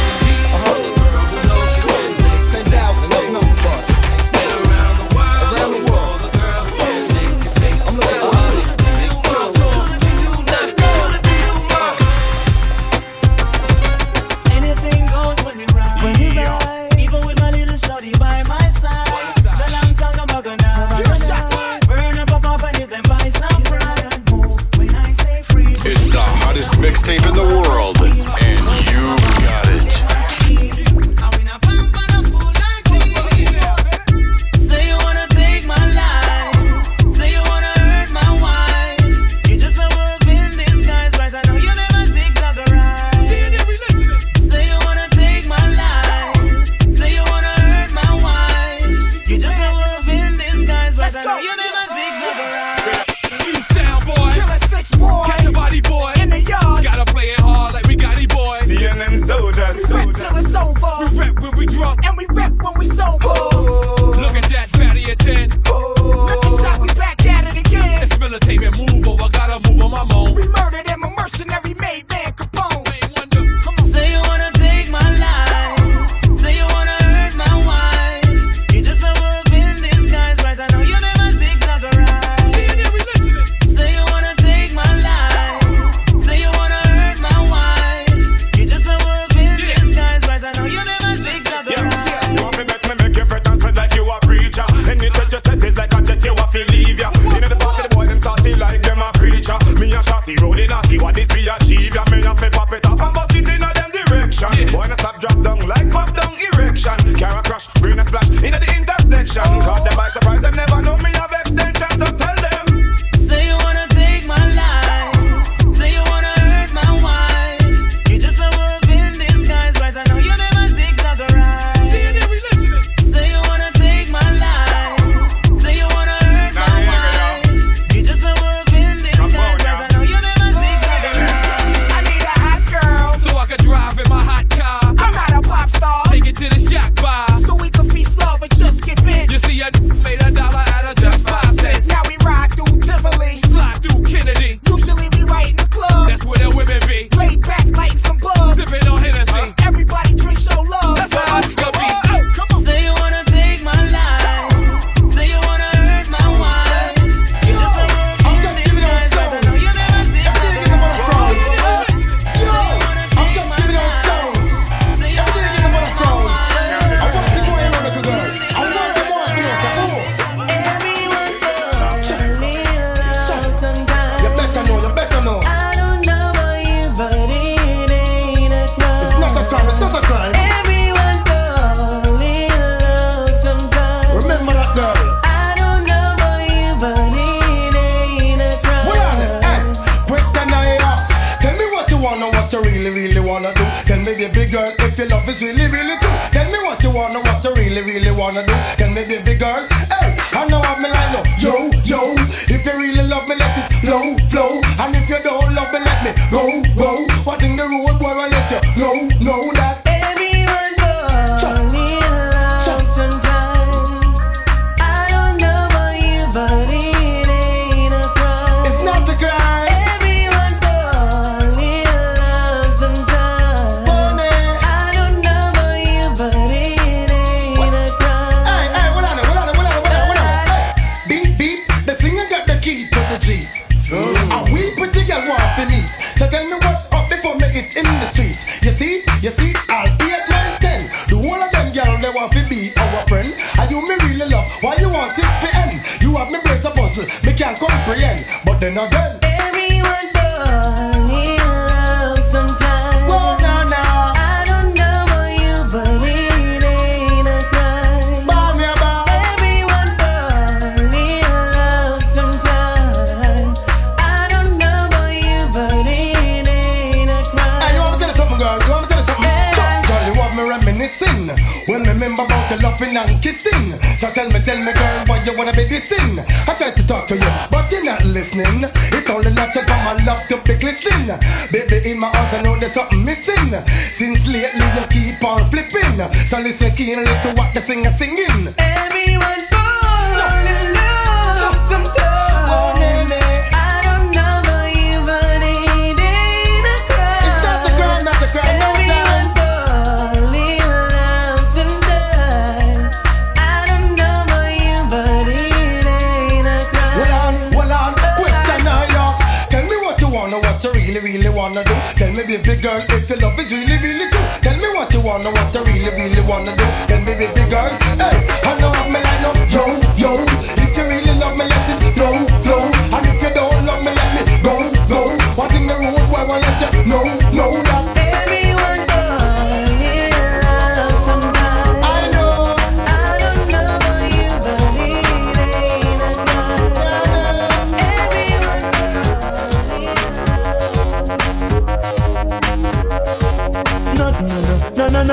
[286.44, 288.52] So listen keenly to what the singer singing.
[288.58, 293.08] Everyone falls in love sometimes.
[293.48, 297.24] I don't know about you, but it ain't a crime.
[297.24, 302.92] It's not a crime, not a crime, no Everyone fall in love sometimes.
[303.40, 306.92] I don't know about you, but it ain't a crime.
[306.92, 309.48] Hold on, hold on, question I ask.
[309.48, 311.72] Tell me what you wanna, what you really, really wanna do.
[311.96, 314.13] Tell me, baby girl, if your love is really, really true.
[314.42, 316.64] Tell me what you wanna, what you really, really wanna do.
[316.88, 317.70] Tell me, baby girl,
[318.00, 319.64] hey, I know how me line up, yo,
[319.96, 320.10] yo.
[320.58, 322.64] If you really love me, let it flow, flow.
[322.94, 324.54] And if you don't love me, let me go,
[324.88, 325.00] go.
[325.37, 327.04] One thing the road boy won't let you know,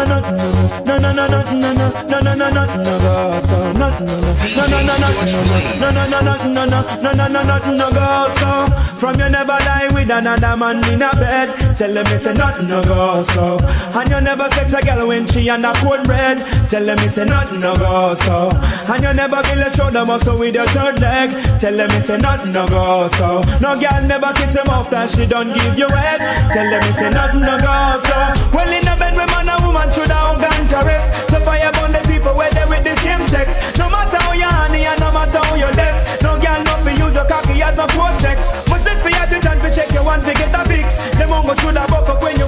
[0.05, 2.65] no, no, no, no, no, no, no, no, no, no, no, no, no, no, no,
[2.77, 3.73] no, go so.
[3.73, 7.75] No, no, no, no, no, no, no, no, no, no, no, no, no, no, no,
[7.75, 8.81] no, go so.
[9.01, 11.49] From you never lie with another man in a bed.
[11.75, 13.57] Tell them it's a nothing no go so.
[13.97, 16.37] And you never sex a girl when she on a cold bread.
[16.69, 18.49] Tell them it's a nothing no go so.
[18.93, 21.31] And you never kill a shoulder muscle with your third leg.
[21.59, 23.41] Tell them it's a nothing no go so.
[23.59, 26.21] No girl never kiss him off that she don't give you head.
[26.53, 28.49] Tell them it's a nothing no go so.
[28.53, 28.69] Well
[29.01, 30.37] bed with man and woman should have
[30.71, 31.29] to rest.
[31.29, 33.77] So fire burn the people where they with the same sex.
[33.77, 36.21] No matter how you honey and no matter how you less.
[36.23, 38.63] No girl no fi use your cocky as no cortex.
[38.71, 41.03] Much less for your attention to check your one to get a fix.
[41.19, 42.39] Them won't go through the buck up when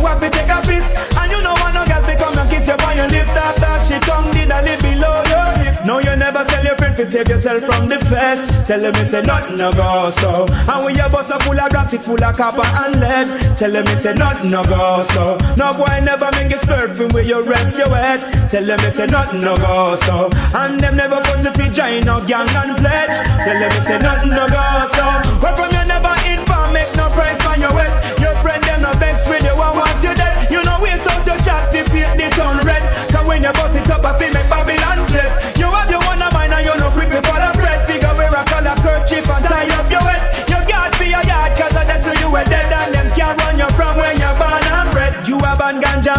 [7.05, 8.47] to save yourself from the feds.
[8.67, 10.45] Tell them it's a nothing no go so.
[10.47, 13.27] And when your bus a full of it full of copper and lead.
[13.57, 15.37] Tell them it's a nothing no go so.
[15.57, 18.21] No boy never make you slurping where you rest your head.
[18.49, 20.29] Tell them it's a nothing no go so.
[20.55, 23.15] And them never if you join no gang and pledge.
[23.43, 24.63] Tell them it's a nothing no go
[24.95, 25.05] so.
[25.43, 27.91] From you never inform, make no price on your head.
[28.19, 30.49] Your friend them no vex with you, one want you dead.
[30.49, 32.83] You know waste out your chat, the paint the turn red.
[33.11, 34.32] Cause when you bust it up, I feel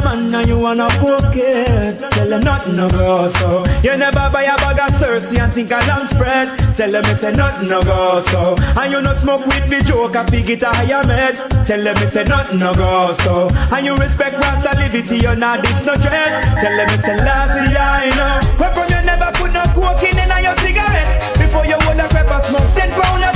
[0.05, 1.98] man and you wanna cook it.
[1.98, 3.64] Tell nothing no go so.
[3.82, 6.48] You never buy a bag of Cersei and think a lamb spread.
[6.76, 8.55] Tell them it's a nothing no go so.
[8.78, 11.36] And you no smoke with the joke and it a higher med.
[11.66, 13.48] Tell it's a nothing no go so.
[13.72, 16.42] And you respect Rasta liberty, you're not dish no dread.
[16.61, 18.59] Tell them it's a last year, I know.
[18.61, 21.38] Where from you never put no cocaine in your cigarettes.
[21.38, 23.34] Before you hold a pepper smoke, 10 pound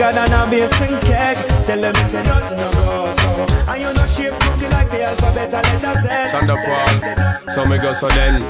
[0.00, 1.36] bigger than a basin keg.
[1.66, 3.12] Tell them it's nothing no go.
[3.70, 6.08] And you no shape cookie like the alphabet and letter Z.
[6.32, 8.42] Thunderfall, so me go so then.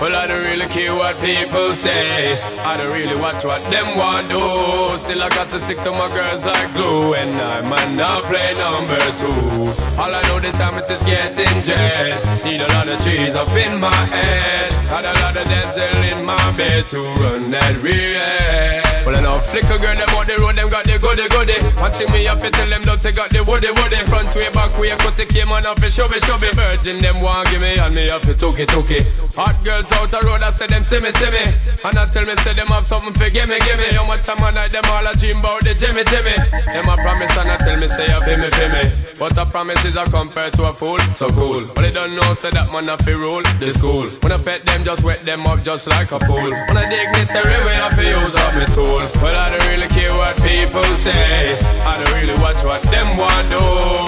[0.00, 2.36] Well, I don't really care what people say.
[2.58, 4.98] I don't really watch what them want do.
[4.98, 7.14] Still, I got to stick to my girls like glue.
[7.14, 9.72] And I might not play number two.
[10.00, 12.44] All I know the time it is getting jet.
[12.44, 14.72] Need a lot of trees up in my head.
[14.90, 18.85] Had a lot of dental in my bed to run that real.
[19.06, 21.54] Well, I know flicker girl, them on the road, them got the goody goody.
[21.78, 24.02] One thing me have to tell them, don't they got the woody woody.
[24.10, 26.58] Front way, back way, cut the came on up and shove it, shove it.
[26.58, 28.90] Virgin, them want give me, and me have to took it, took.
[29.38, 31.46] Hot girls out the road, I say them see me, see me.
[31.86, 33.94] And I tell me, say them have something for give me, give me.
[33.94, 36.34] How much time I night, them all a dream about the Jimmy, Jimmy.
[36.74, 38.82] Them a promise, and I tell me, say you feel me, feel me.
[39.22, 41.62] But a promise is a compared to a fool, so cool.
[41.78, 44.10] But they don't know, say that man a fi rule the school.
[44.26, 46.50] When I pet them, just wet them up just like a pool.
[46.50, 48.95] When I dignitary way, I fi use up me tool.
[49.22, 51.58] Well, I don't really care what people say.
[51.84, 53.60] I don't really watch what them want do.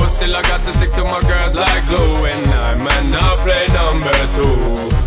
[0.08, 2.24] Still, I got to stick to my girls like glue.
[2.24, 4.56] And I might not play number two.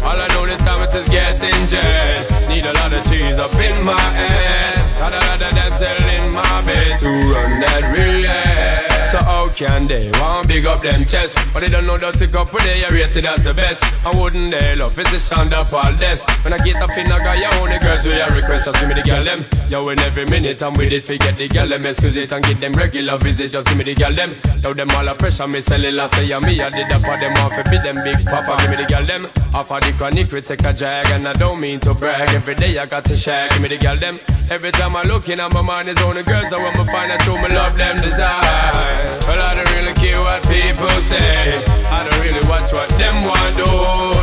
[0.05, 2.29] All I know this time it is getting jet.
[2.49, 4.75] Need a lot of cheese up in my head.
[4.97, 8.90] Got a lot of them in my bed to run that real.
[9.11, 10.09] So how can they?
[10.21, 12.93] Want big up them chest, but they don't know that to go for they are
[12.93, 13.83] rated as the best.
[14.05, 16.23] I wouldn't they love it's the sound of all this.
[16.45, 18.87] When I get up in a guy, you only girls with your request, just give
[18.87, 19.43] me the girl them.
[19.67, 22.61] Yo, in every minute I'm with it, forget the girl them, excuse it and get
[22.61, 24.31] them regular visit, just give me the girl them.
[24.63, 27.35] Now them all a pressure, me cellular say yeah, me, I did that for them
[27.43, 29.27] off, be them big papa, give me the girl them.
[29.53, 32.29] Off of the chronic, we take a drag, and I don't mean to brag.
[32.31, 34.15] Every day I got to share, give me the girl them.
[34.49, 37.21] Every time I look in, my mind is only girls, I want me find out
[37.23, 39.00] who me love them desire.
[39.27, 41.57] Well, I don't really care what people say.
[41.89, 43.69] I don't really watch what them want do.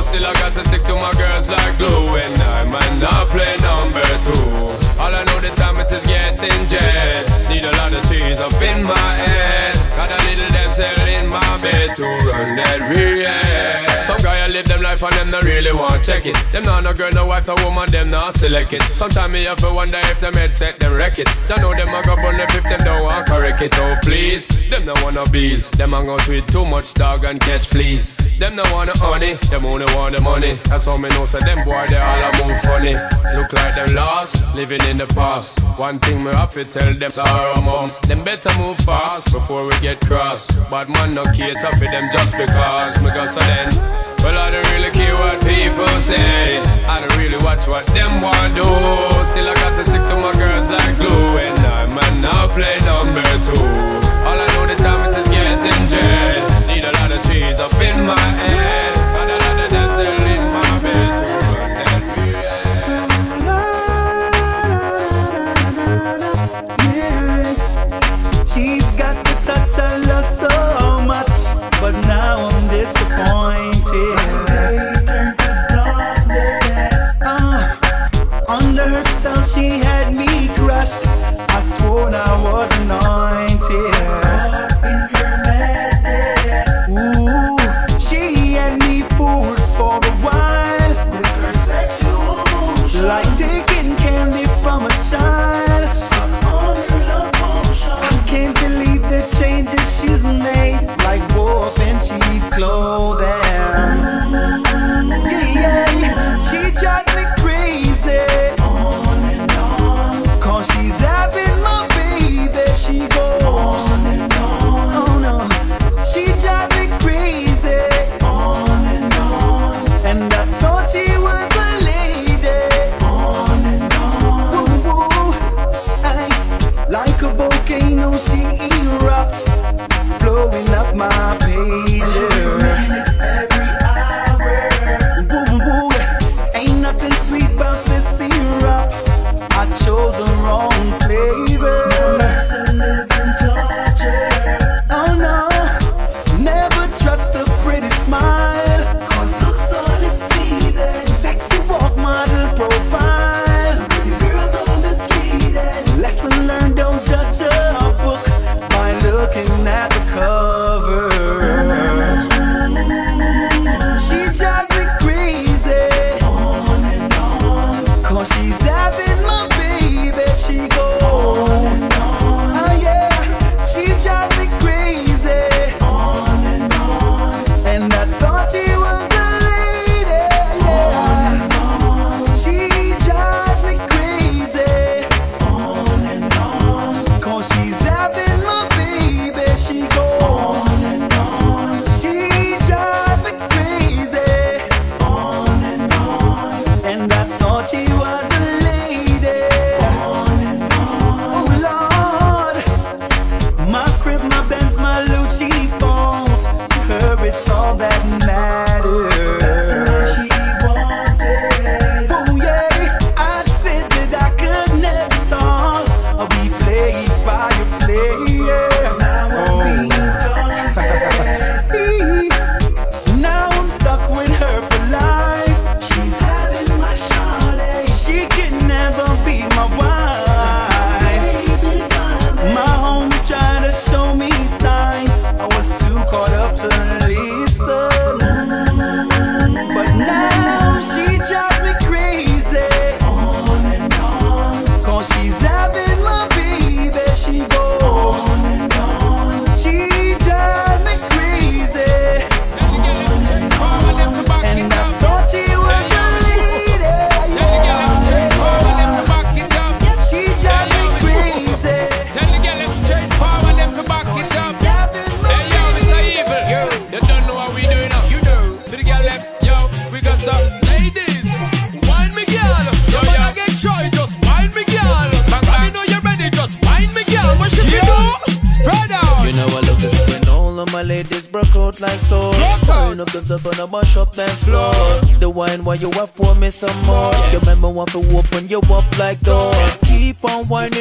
[0.03, 2.17] Still, I got to stick to my girls like glue.
[2.17, 4.79] And I might not play number two.
[5.01, 7.27] All I know the time it is getting jet.
[7.49, 9.75] Need a lot of cheese up in my head.
[9.97, 13.88] Got a little damsel in my bed to run that real.
[14.49, 16.35] I live them life and them not really want check it.
[16.51, 18.81] Them not no girl, no wife, no woman, them not select it.
[18.97, 21.29] Sometimes me have to wonder if them head set them wreck it.
[21.51, 23.75] I know them a go bun if them don't want correct it.
[23.77, 25.69] Oh please, them no wanna bees.
[25.73, 28.15] Them a go tweet too much dog and catch fleas.
[28.39, 30.53] Them no wanna honey, them only want the money.
[30.65, 32.95] That's how me know so them boy they all a move funny.
[33.37, 35.61] Look like them lost, living in the past.
[35.79, 37.91] One thing me have to tell them sorrow mom.
[38.07, 40.47] Them better move fast before we get cross.
[40.71, 44.09] But man no cater for them just because me got so then.
[44.23, 46.63] Well I don't really care what people say.
[46.87, 48.63] I don't really watch what them want do.
[49.29, 51.43] Still I got to stick to my girls like glue.
[51.43, 53.59] And I man now play number two.
[54.25, 56.67] All I know the time is just getting jet.
[56.67, 58.98] Need a lot of cheese up in my head.
[79.55, 81.07] She had me crushed.
[81.07, 83.18] I swore I was anointed.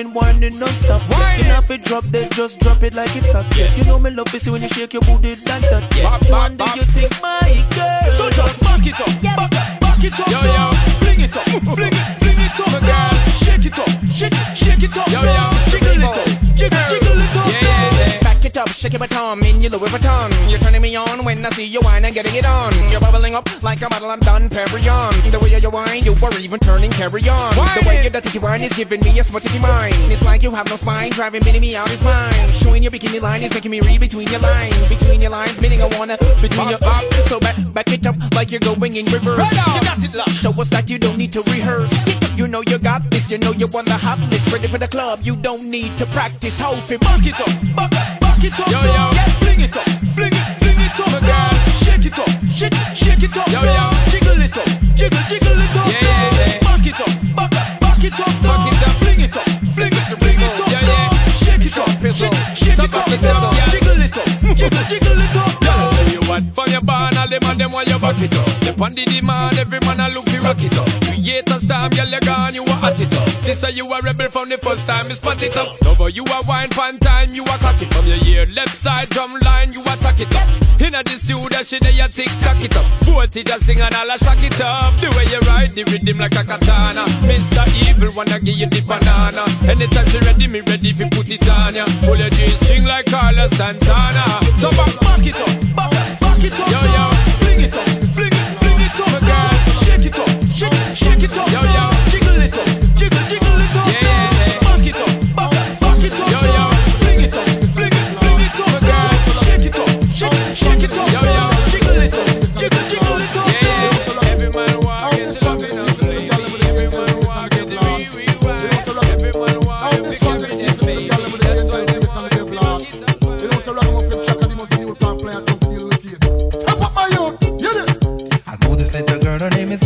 [0.07, 1.01] On whining, non-stop.
[1.37, 3.45] You know if it drop, then just drop it like it's hot.
[3.77, 6.29] You know me love see when you shake your booty like that.
[6.29, 8.11] One day you think my girl.
[8.11, 10.71] So just back it up, back, back it up, yo, yo.
[11.01, 11.43] Fling it up,
[11.75, 13.13] fling it, fling it up, girl.
[13.33, 15.51] Shake it up, shake, shake it up, yo, yo.
[15.69, 16.15] Jiggle it up,
[16.55, 17.47] jiggle, jiggle it up.
[17.47, 17.76] Back
[18.47, 20.31] it up, shake it baton, in your Louis Vuitton.
[20.49, 22.71] You're turning me on when I see you whine and getting it on.
[22.89, 25.11] You're bubbling up like a bottle of Dom Perignon.
[25.31, 27.53] The way you whine, you are even turning carry on.
[27.55, 29.95] The way you dirty wine is giving me a smutty mind.
[30.07, 32.35] It's like you have no spine, driving meaning me out his mind.
[32.55, 34.77] Showing your bikini line is making me read between your lines.
[34.87, 37.13] Between your lines, meaning I wanna between your up.
[37.27, 39.51] So back, back it up like you're going in reverse.
[39.75, 40.29] You got it, love.
[40.29, 41.93] Show us that you don't need to rehearse.
[42.37, 44.53] You know you got this, you know you're on the hot list.
[44.53, 46.59] Ready for the club, you don't need to practice.
[46.59, 48.93] Hold it, back it up, back, back it up, yo, yo.
[48.93, 51.53] Yeah, fling it up, fling it, fling it up, girl.
[51.73, 53.89] Shake it up, shake, shake it up, yo, yo.
[54.11, 56.59] Jiggle it up, jiggle, jiggle it up, yeah, yeah, yeah.
[56.61, 60.05] Back it up, back, back it up, back it up, fling it up, fling it,
[60.21, 61.09] fling it up, yeah, yeah.
[61.33, 63.37] Shake it up, shake, shake it up, yo.
[63.71, 65.56] Jiggle it up, jiggle, jiggle it up,
[66.37, 68.81] You want from your barn, all them and them want you back it up.
[68.81, 70.85] On the demand, every man a look to rock it up.
[71.09, 73.27] Creators time, girl you gone, you a hot it up.
[73.41, 75.81] Sister, you a rebel from the first time, me spot it up.
[75.81, 77.93] Lover, you a wine fan time, you a cock it up.
[77.93, 80.47] From your ear, left side drum line, you attack it up.
[80.79, 82.85] Inna the studio, she there, you tick tock it up.
[83.01, 84.93] Voltage a sing and all a shock it up.
[85.01, 87.01] The way you ride the rhythm like a katana.
[87.25, 87.65] Mr.
[87.89, 89.41] Evil wanna give you the banana.
[89.65, 91.85] Anytime she ready, me ready fi put it on ya.
[92.05, 94.37] Pull your jeans string like Carlos Santana.
[94.61, 96.06] So back, back it up, back, back
[96.47, 97.03] it up, yo yo.
[97.41, 99.51] Fling it up, fling it, fling it up, girl.
[99.83, 101.85] Shake it up, shake, shake it up, Yo, yo.
[102.11, 102.86] Jiggle it up,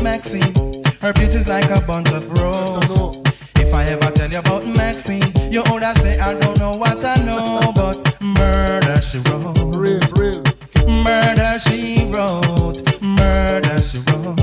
[0.01, 0.53] Maxine.
[0.99, 3.21] Her beauty's like a bunch of roses.
[3.55, 7.15] If I ever tell you about Maxine, you older say I don't know what I
[7.23, 9.57] know, but murder she wrote.
[9.75, 10.43] Real, real.
[11.03, 12.81] Murder she wrote.
[13.01, 14.37] Murder she wrote.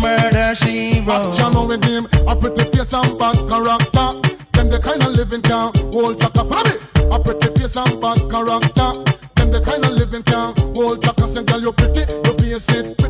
[0.00, 1.26] Murder she wrote.
[1.28, 4.08] Action on with him, a pretty face and bad character.
[4.52, 6.76] Them the kind of living can hold chaka for me.
[7.10, 8.92] A pretty face and bad character.
[9.34, 11.26] Them the kind of living can hold chaka.
[11.26, 13.03] Say, girl, you pretty, your face it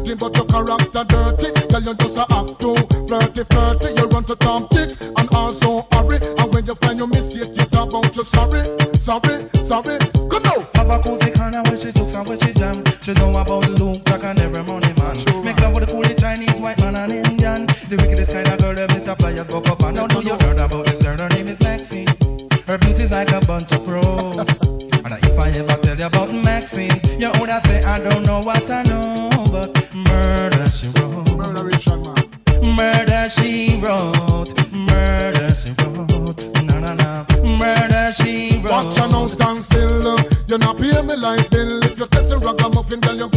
[1.97, 2.75] Girl, just a act too
[3.07, 3.89] flirty, flirty.
[4.01, 6.19] You run to Tom Dick and also hurry.
[6.39, 8.65] And when you find your mistake, you talk about you sorry,
[8.99, 9.99] sorry, sorry.
[10.31, 10.67] Come now.
[10.75, 12.83] Have a cozy corner where she jokes and where she jam.
[13.03, 15.17] She know about Luke, Jack and every money man.
[15.45, 17.67] Make love with the coolie Chinese, white man and Indian.
[17.67, 20.59] The wickedest kind of girl, them is suppliers go up and now do you heard
[20.59, 21.19] about this girl?
[21.19, 22.09] Her name is Maxine.
[22.67, 24.49] Her beauty's like a bunch of roses.
[25.05, 28.71] and if I ever tell you about Maxine, you older say I don't know what
[28.71, 28.84] I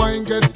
[0.07, 0.46] going get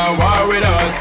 [0.00, 0.94] not war with us.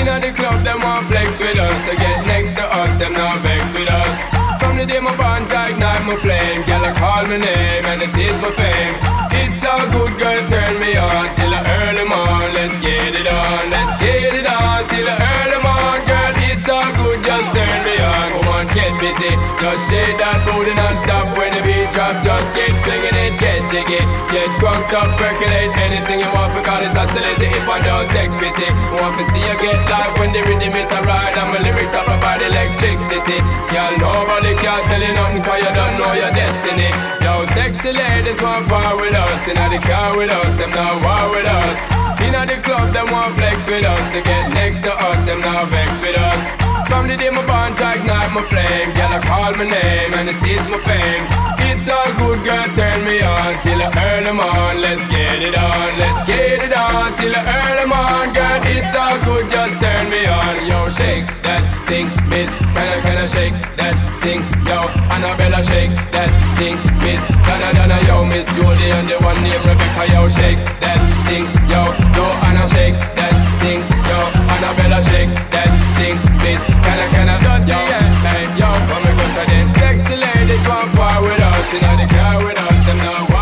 [0.00, 1.78] In the club, them want flex with us.
[1.88, 4.16] To get next to us, them not vex with us.
[4.60, 6.62] From the day my bond, ignite my flame.
[6.68, 8.94] Girl, I call my name and it is my fame.
[9.40, 12.54] It's all good, girl, turn me on till I earn them on.
[12.56, 15.96] Let's get it on, let's get it on till I earn them on.
[16.10, 18.45] Girl, it's all good, just turn me on.
[18.66, 19.30] On, get busy.
[19.62, 22.18] Just shake that booty non-stop when the beat drop.
[22.22, 24.02] Just keep swinging it, get jiggy.
[24.30, 26.50] Get drunk up, percolate anything you want.
[26.50, 28.66] Forgot it, oscillate it if I don't take pity.
[28.98, 31.38] Want to see you get live when the rhythm is a ride.
[31.38, 33.38] And my lyrics up about electricity.
[33.70, 36.90] Girl, nobody can tell you nothing cause you don't know your destiny.
[37.22, 39.46] Yo, sexy ladies want part with us.
[39.46, 41.78] In the car with us, them not war with us.
[42.18, 44.02] In the club, them want flex with us.
[44.10, 46.42] To get next to us, them not vex with us.
[46.88, 48.92] From the day my I ignite my flame.
[48.94, 51.26] Girl, I call my name and it is my fame.
[51.66, 54.80] It's all good, girl, turn me on till I earn them on.
[54.80, 58.32] Let's get it on, let's get it on till I earn them on.
[58.32, 60.66] Girl, it's all good, just turn me on.
[60.66, 62.50] Yo, shake that thing, miss.
[62.74, 64.42] Can I, can I shake that thing?
[64.62, 67.18] Yo, Annabella, shake that thing, miss.
[67.46, 71.82] Donna, Donna, yo, miss Julie and the one named Rebecca, yo, shake that thing, yo.
[72.14, 74.45] Joanna, shake that thing, yo.
[74.56, 75.68] Annabella, shake that
[76.00, 76.56] thing, miss.
[76.64, 77.36] Can I, can I,
[77.68, 77.76] yo,
[78.24, 79.66] hey, yo, come and go to them.
[79.76, 81.68] Sexy ladies want war with us.
[81.76, 83.35] In the car with us, them not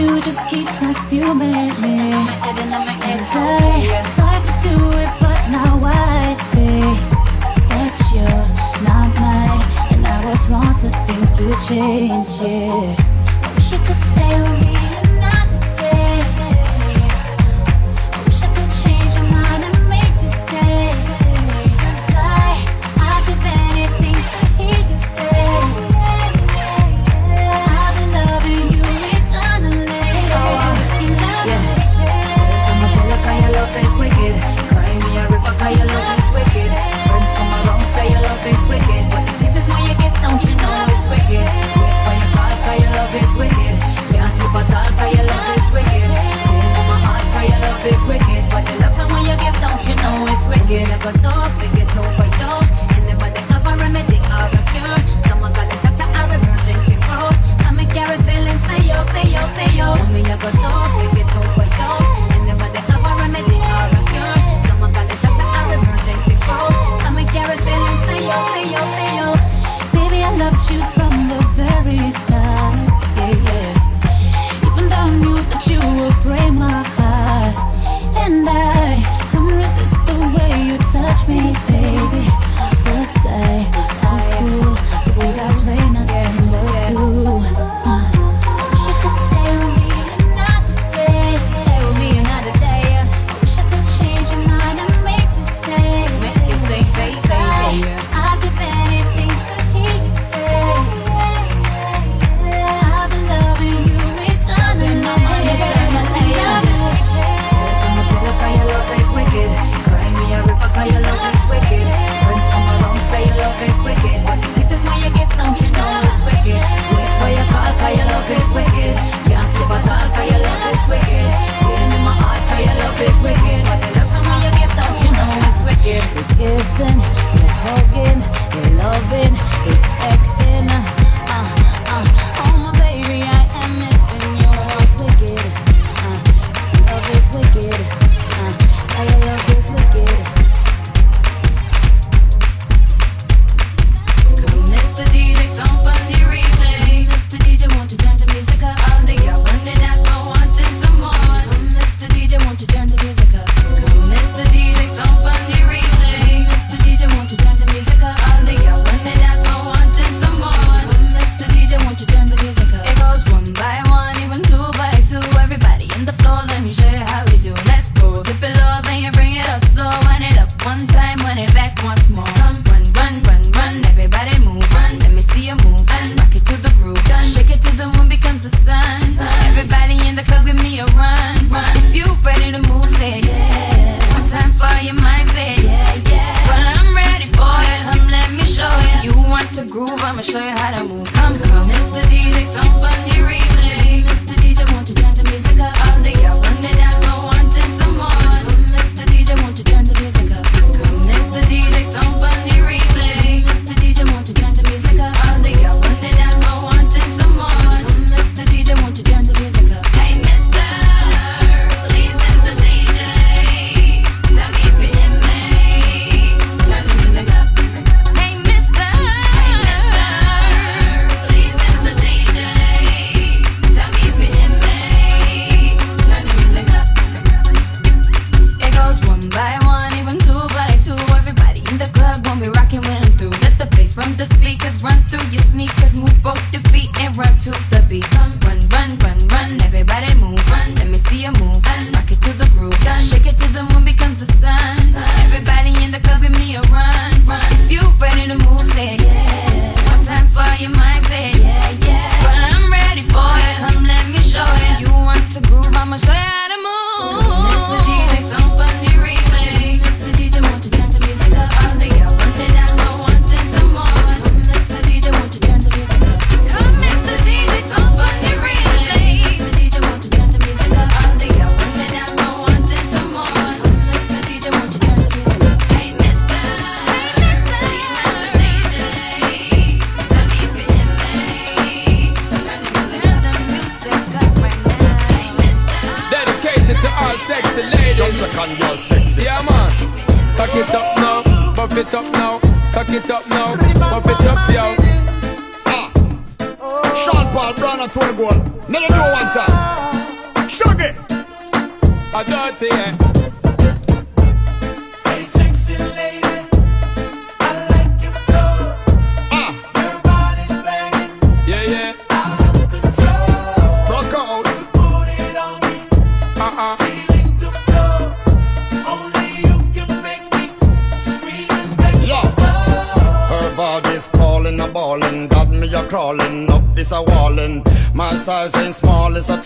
[0.00, 1.98] you just keep consuming me.
[3.08, 6.80] And I thought could do it, but now I see
[7.70, 8.46] that you're
[8.88, 9.62] not mine.
[9.92, 12.96] And I was wrong to think you changed, yeah.
[13.42, 14.69] I wish you could stay with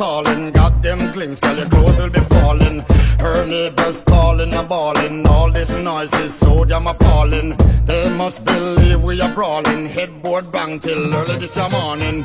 [0.04, 0.52] tallin'.
[0.52, 2.76] Got them glimpse, girl, your clothes will be falling.
[3.24, 7.50] Her neighbors calling a ballin', all this noise is so damn appalling.
[7.90, 12.16] They must believe we are brawling, headboard bang till early this morning.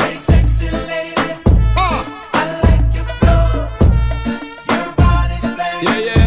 [0.00, 1.30] Hey, sexy lady.
[1.84, 2.00] Ah.
[2.42, 3.48] I like your flow.
[4.70, 5.86] Your body's banging.
[5.86, 6.26] Yeah, yeah.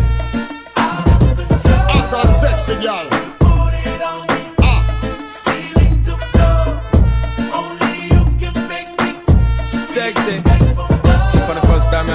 [1.93, 3.18] Hot and sexy girl.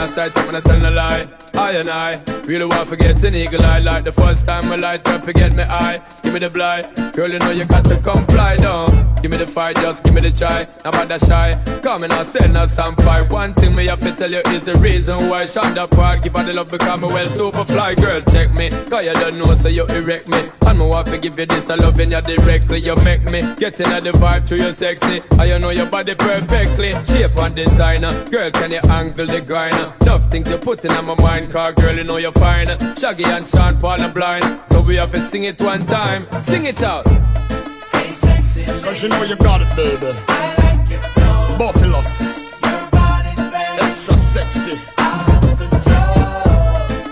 [0.04, 1.26] I sight up and I tell no lie.
[1.54, 3.78] I and I really want to forget an eagle eye.
[3.78, 6.02] Like the first time I light up, forget me eye.
[6.22, 7.14] Give me the blind.
[7.14, 9.14] Girl, you know you got to comply down.
[9.22, 10.68] Give me the fight, just give me the try.
[10.84, 11.58] Now bother shy.
[11.82, 13.30] Come and I'll send us some fight.
[13.30, 16.44] One thing me have to tell you is the reason why Shonda Park give her
[16.44, 17.94] the love because me well super fly.
[17.94, 18.68] Girl, check me.
[18.68, 20.50] Cause you don't know, so you erect me.
[20.66, 22.80] And me want to give you this, I loving you directly.
[22.80, 25.22] You make me get in the vibe to you sexy.
[25.38, 26.92] I you know your body perfectly.
[27.06, 28.12] Shape and designer.
[28.28, 29.93] Girl, can you angle the grinder?
[30.02, 31.50] Enough things you put in my mind.
[31.52, 32.68] Cause girl, you know you're fine.
[32.96, 34.44] Shaggy and Sean Paul are blind.
[34.70, 36.26] So we have to sing it one time.
[36.42, 37.08] Sing it out.
[37.08, 40.12] Hey, sexy Cause you know you got it, baby.
[40.28, 41.58] I like your flow.
[41.58, 42.50] Buffaloes.
[42.50, 43.84] Your body's banging.
[43.84, 44.78] Extra sexy.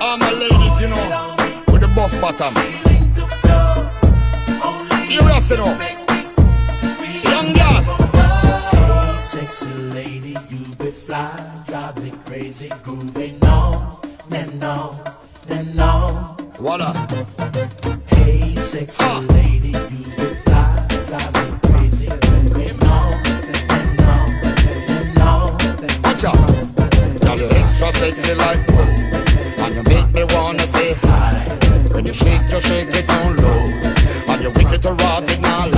[0.00, 1.34] All my ladies, you know,
[1.72, 2.54] with the buff bottom.
[3.14, 3.90] To floor.
[4.64, 5.80] Only You it up.
[7.24, 8.01] Young girl.
[9.32, 11.32] Sexy lady, you be fly,
[11.66, 13.98] drive me crazy, grooving on
[14.30, 15.00] and on
[15.48, 16.36] and on.
[16.58, 16.92] Voila.
[18.08, 19.02] Hey, sexy
[19.32, 24.34] lady, you be fly, drive me crazy, grooving on and on
[24.98, 25.56] and on.
[26.02, 27.22] Watch out.
[27.22, 28.68] Girl, you extra sexy like
[29.60, 31.32] And you make me wanna say hi
[31.90, 35.71] When you shake, you shake it down low And you wicked to rod it now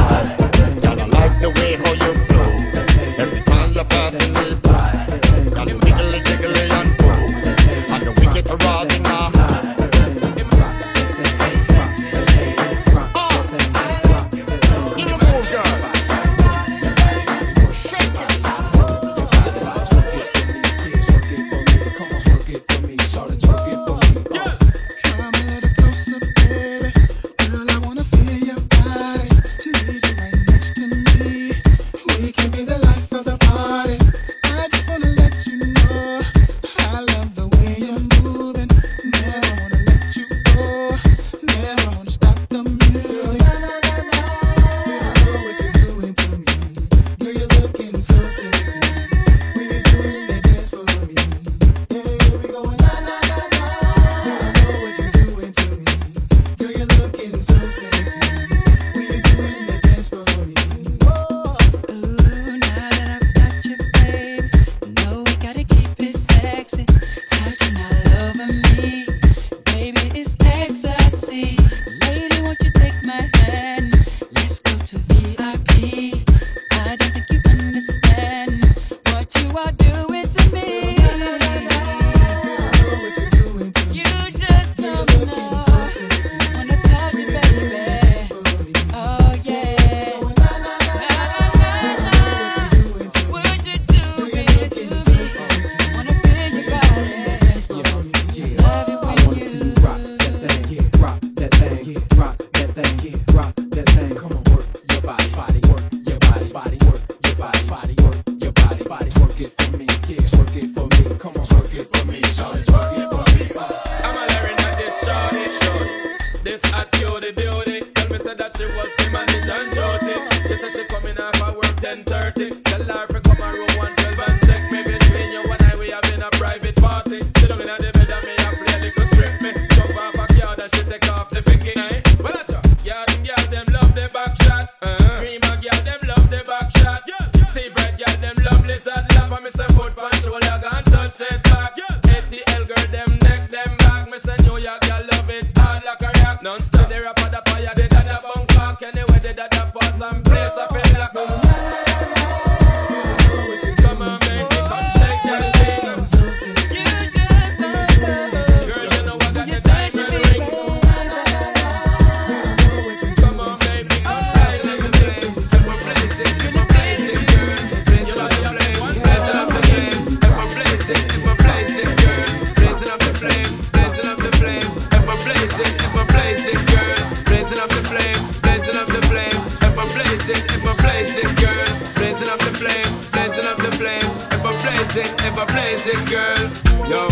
[185.85, 186.45] blazing, girl.
[186.89, 187.09] Yo.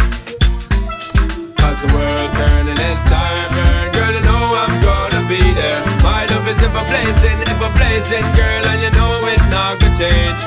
[1.61, 3.93] As the world turning, it's time burn.
[3.93, 5.81] Girl, you know I'm gonna be there.
[6.03, 10.41] My love is ever blazing, ever blazing, girl, and you know it's not gonna change.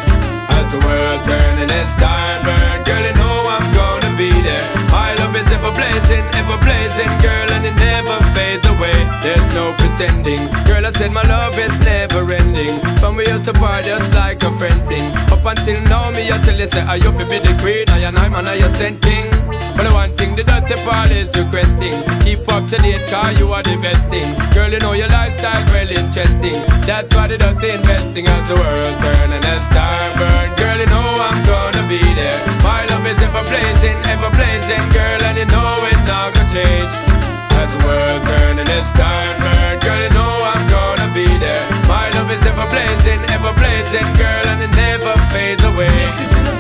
[0.58, 2.84] As the world turning, it's time burn.
[2.84, 3.15] Girl, you
[4.26, 4.66] be there.
[4.90, 8.98] My love is ever blazing, ever blazing, girl, and it never fades away.
[9.22, 10.42] There's no pretending.
[10.66, 12.74] Girl, I said my love is never ending.
[13.00, 15.06] From we used to party just like a friend thing.
[15.34, 18.18] Up until now, me I tell you say I you be the queen, I and
[18.18, 19.26] I'm and I you sent king.
[19.76, 21.92] But the one thing the dirty part is requesting
[22.24, 24.24] Keep up to date car you are the best thing
[24.56, 26.56] Girl you know your lifestyle well interesting
[26.88, 30.88] That's why the dirty investing as the world turn and as time burn Girl you
[30.88, 32.40] know I'm gonna be there.
[32.64, 36.94] My love is ever blazing, ever blazing Girl and you know it's not gonna change.
[37.62, 40.75] As the world turn and as time Girl you know I'm
[41.46, 41.62] there.
[41.86, 45.94] My love is ever blazing, ever blazing Girl and it never fades away.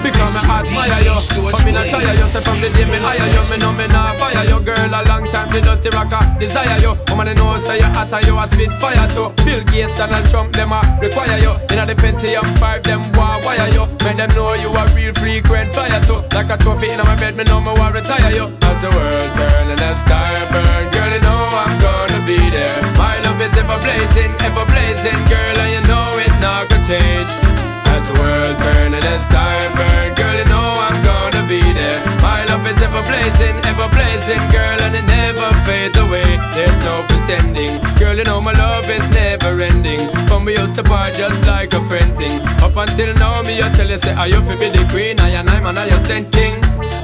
[0.05, 1.17] Because I admire you
[1.49, 3.87] But me not tire you So from the day me hire you Me know me
[3.89, 6.93] not fire you Girl a long time the dirty rocker desire you.
[7.07, 9.31] Woman they know say you hot and you a spit fire too.
[9.47, 11.55] Bill Gates Donald Trump them a require you.
[11.71, 13.87] Inna the Pentium 5 them war wire you.
[14.03, 16.19] Make them know you a real frequent flyer too.
[16.35, 18.51] Like a trophy inna my bed me know me want retire you.
[18.51, 22.75] As the world turn and as time burn Girl you know I'm gonna be there.
[22.99, 25.17] My is ever blazing, ever blazing.
[25.29, 27.29] Girl and you know it not gonna change
[27.93, 30.94] as the world turn and as time burn Girl, you know I'm
[32.25, 34.41] My love is ever blazing, ever blazing.
[34.49, 36.25] Girl, and it never fades away.
[36.57, 37.73] There's no pretending.
[38.01, 40.01] Girl, you know my love is never ending.
[40.27, 43.69] From we used to part just like a friend thing Up until now, me I
[43.73, 45.19] tell you say I you fi be the queen?
[45.19, 46.53] I and I'm and I you sent king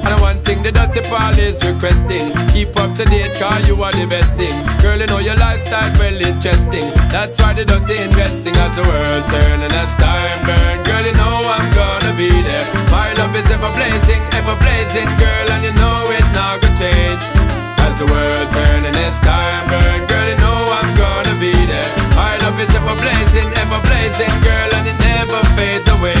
[0.06, 3.90] And one thing the dirty Paul is requesting Keep up to date, cause you are
[3.90, 4.54] the best thing.
[4.82, 6.86] Girl, you know your lifestyle well interesting.
[7.10, 10.82] That's why the dirty investing As the world turn and as time burn.
[10.86, 12.66] Girl, you know I'm gonna be there.
[12.90, 13.10] My
[13.44, 15.08] is ever blazing, ever blazing.
[15.18, 17.22] Girl, and you know it not gonna change
[17.86, 21.90] As the world turn and as time burn Girl, you know I'm gonna be there.
[22.14, 26.18] My love is ever blazing, ever blazing Girl, and it never fades away.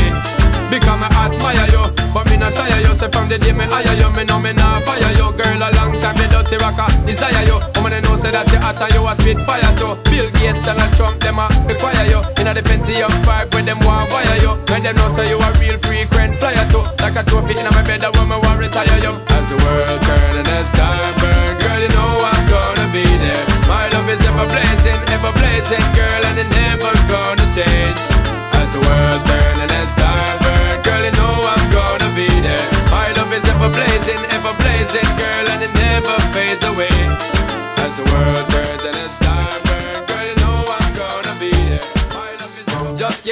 [0.70, 1.84] Because I admire you
[2.14, 2.94] But me not tire you.
[2.94, 5.28] Say from the day me hire you Me know me not fire you.
[5.36, 6.01] Girl, a long time the
[6.42, 7.58] dirty rocker desire you.
[7.76, 10.62] Woman, they know say that you hot and you a spit fire too Bill Gates,
[10.66, 12.20] Donald Trump, them a require you.
[12.42, 14.52] Inna the Pentium 5 when them want fire you.
[14.70, 16.82] When them know say you a real frequent flyer too.
[17.02, 19.14] Like a trophy inna my bed that woman want retire you.
[19.14, 21.01] As the world turn and as time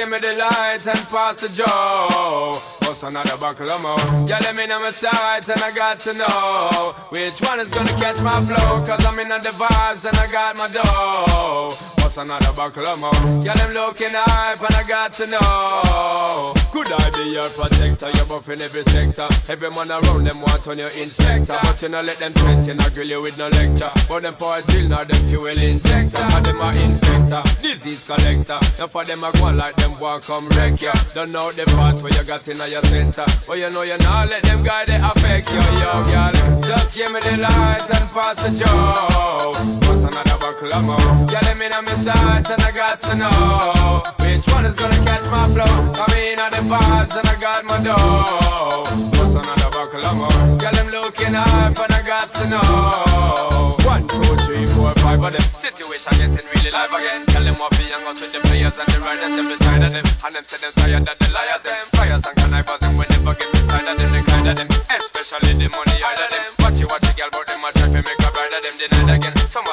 [0.01, 2.53] give me the lights and pass the joe
[2.87, 4.27] What's oh, another buckle of more?
[4.27, 7.91] Yeah, let me know my sights and I got to know Which one is gonna
[8.01, 12.51] catch my flow Cause I'm in the vibes and I got my dough What's another
[12.51, 13.39] buckle of more?
[13.39, 16.51] Yeah, them looking hype and I got to know.
[16.75, 18.11] Could I be your protector?
[18.11, 19.31] You're buff in every sector.
[19.47, 21.55] Every man around them want on your inspector.
[21.55, 23.87] But you know let them threaten, I grill you with no lecture.
[24.09, 26.19] But them for a drill, now them fuel injector.
[26.19, 28.59] And them a infector, disease collector.
[28.75, 30.91] Now for them a go like them want come wreck ya.
[31.15, 33.23] Don't know the parts where you got in your center.
[33.47, 36.35] But you know you not let them guy they affect you, yo, girl.
[36.59, 39.55] Just give me the lights and pass the joe
[39.87, 40.97] What's another buckle of more?
[41.31, 44.99] Yeah, let me know my sights and I got to know Which one is gonna
[45.05, 45.73] catch my flow?
[45.95, 48.83] I mean, on the vibes and I got my dough
[49.17, 50.57] What's another buckle of more?
[50.59, 55.31] Girl, I'm looking up and I got to know One, two, three, four, five of
[55.31, 55.41] them.
[55.41, 57.25] Situation getting really live again.
[57.27, 59.91] Tell them what be hang out with the players and the riders them beside of
[59.93, 60.05] them.
[60.25, 61.85] And them say them tired that the liars them.
[61.95, 64.09] Fires and connivers them when never get inside of them.
[64.11, 66.49] The kind of them, especially the money out of them.
[66.59, 68.75] Watch you watch the girl, but them a try to make a bride of them
[68.81, 69.35] denied again.
[69.47, 69.65] Some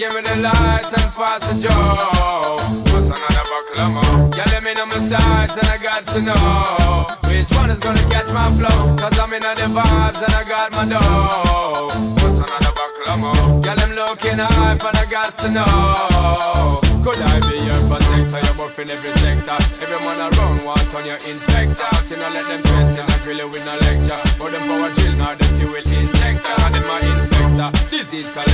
[0.00, 2.56] give me the light and pass the joe.
[2.88, 4.32] What's another buckle of more?
[4.32, 8.00] Yeah, let me know my sides and I got to know which one is gonna
[8.08, 8.96] catch my flow.
[8.96, 11.92] Cause I'm in the vibes and I got my dough.
[12.16, 13.60] What's another buckle of more?
[13.60, 16.80] Yeah, them looking hype and I got to know.
[17.04, 18.40] Could I be your protector?
[18.40, 19.56] You're buff in every sector.
[19.84, 21.92] Every man around want on your inspector.
[22.08, 24.20] You know, let them test and I drill you with no lecture.
[24.40, 26.56] But them power drill, now them fuel injector.
[26.56, 28.49] And them a inspector, disease collector.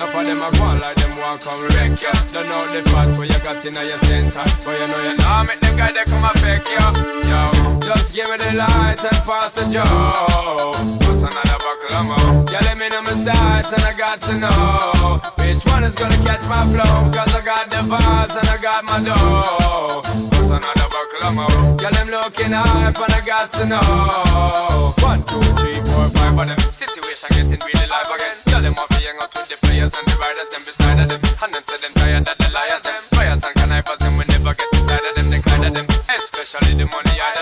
[0.00, 2.10] Now for them a go like them want come wreck ya.
[2.32, 4.44] Don't know the part where you got in your center.
[4.64, 6.88] But you know you nah make them guy they come affect ya.
[7.28, 10.72] Yo, just give me the light and pass the joe.
[11.04, 12.44] What's another buckle of more?
[12.48, 15.39] Yeah, let me know my sides and I got to know
[15.80, 17.10] one is gonna catch my flow.
[17.10, 20.02] Cause I got the vibes and I got my dough.
[20.04, 21.80] What's another buckle of?
[21.80, 24.94] Yeah, them looking hype and I got to know.
[25.00, 26.58] One, two, three, four, five of them.
[26.72, 28.36] Situation getting really live again.
[28.46, 31.20] Tell them off hang out with the players and the riders, them beside of them.
[31.40, 33.00] And them say them tired that the liars, them.
[33.16, 35.86] Fires and connivers, them we never get inside of them, they kind of them.
[36.12, 37.39] Especially the money out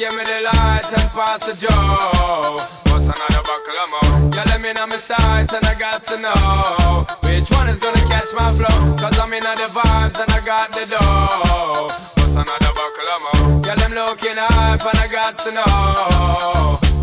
[0.00, 2.56] give me the light and pass the joe.
[2.88, 4.32] What's another buckle of more?
[4.32, 8.00] Yeah, let me know my sides and I got to know which one is gonna
[8.08, 8.96] catch my flow.
[8.96, 11.92] Cause I'm in the vibes and I got the dough.
[12.16, 13.60] What's another buckle of more?
[13.66, 15.64] Yeah, them looking hype and I got to know.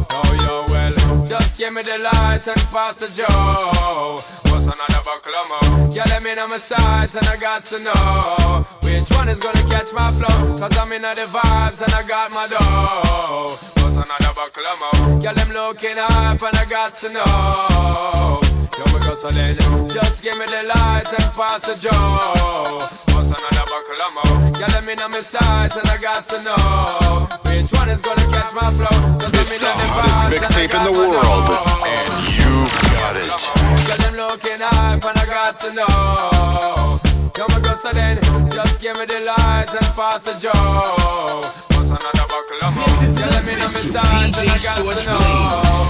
[0.10, 4.47] Oh, yo, well, just give me the light and pass the joe.
[5.08, 5.96] Buckle?
[5.96, 9.64] Yeah, let me know my sides and I got to know which one is gonna
[9.72, 10.58] catch my flow.
[10.60, 13.56] Cause I'm in the vibes and I got my dough.
[13.98, 15.22] Another buckle?
[15.24, 18.42] Yeah, them looking hype and I got to know.
[18.76, 19.30] Yo, me go so
[19.88, 22.78] just give me the light and pass the joe.
[23.16, 24.60] Another buckle?
[24.60, 28.28] Yeah, let me know my sides and I got to know which one is gonna
[28.36, 28.98] catch my flow.
[29.18, 31.48] Cause I'm in the Hottest vibes and I mixtape in the world,
[31.88, 33.57] and you've got it.
[33.88, 37.00] Cause I'm looking up and I got to know.
[37.34, 37.48] Come
[37.94, 38.18] then,
[38.52, 39.24] just give me the
[39.72, 41.46] and pass the joke.
[41.72, 45.88] What's another buckle of This is me and I got to know.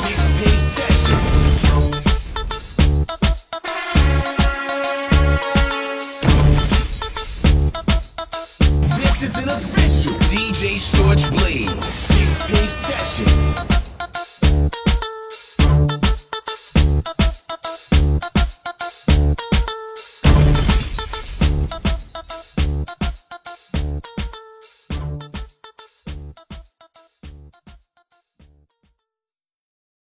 [8.99, 13.77] This is an official DJ Storch Blaze mixtape session.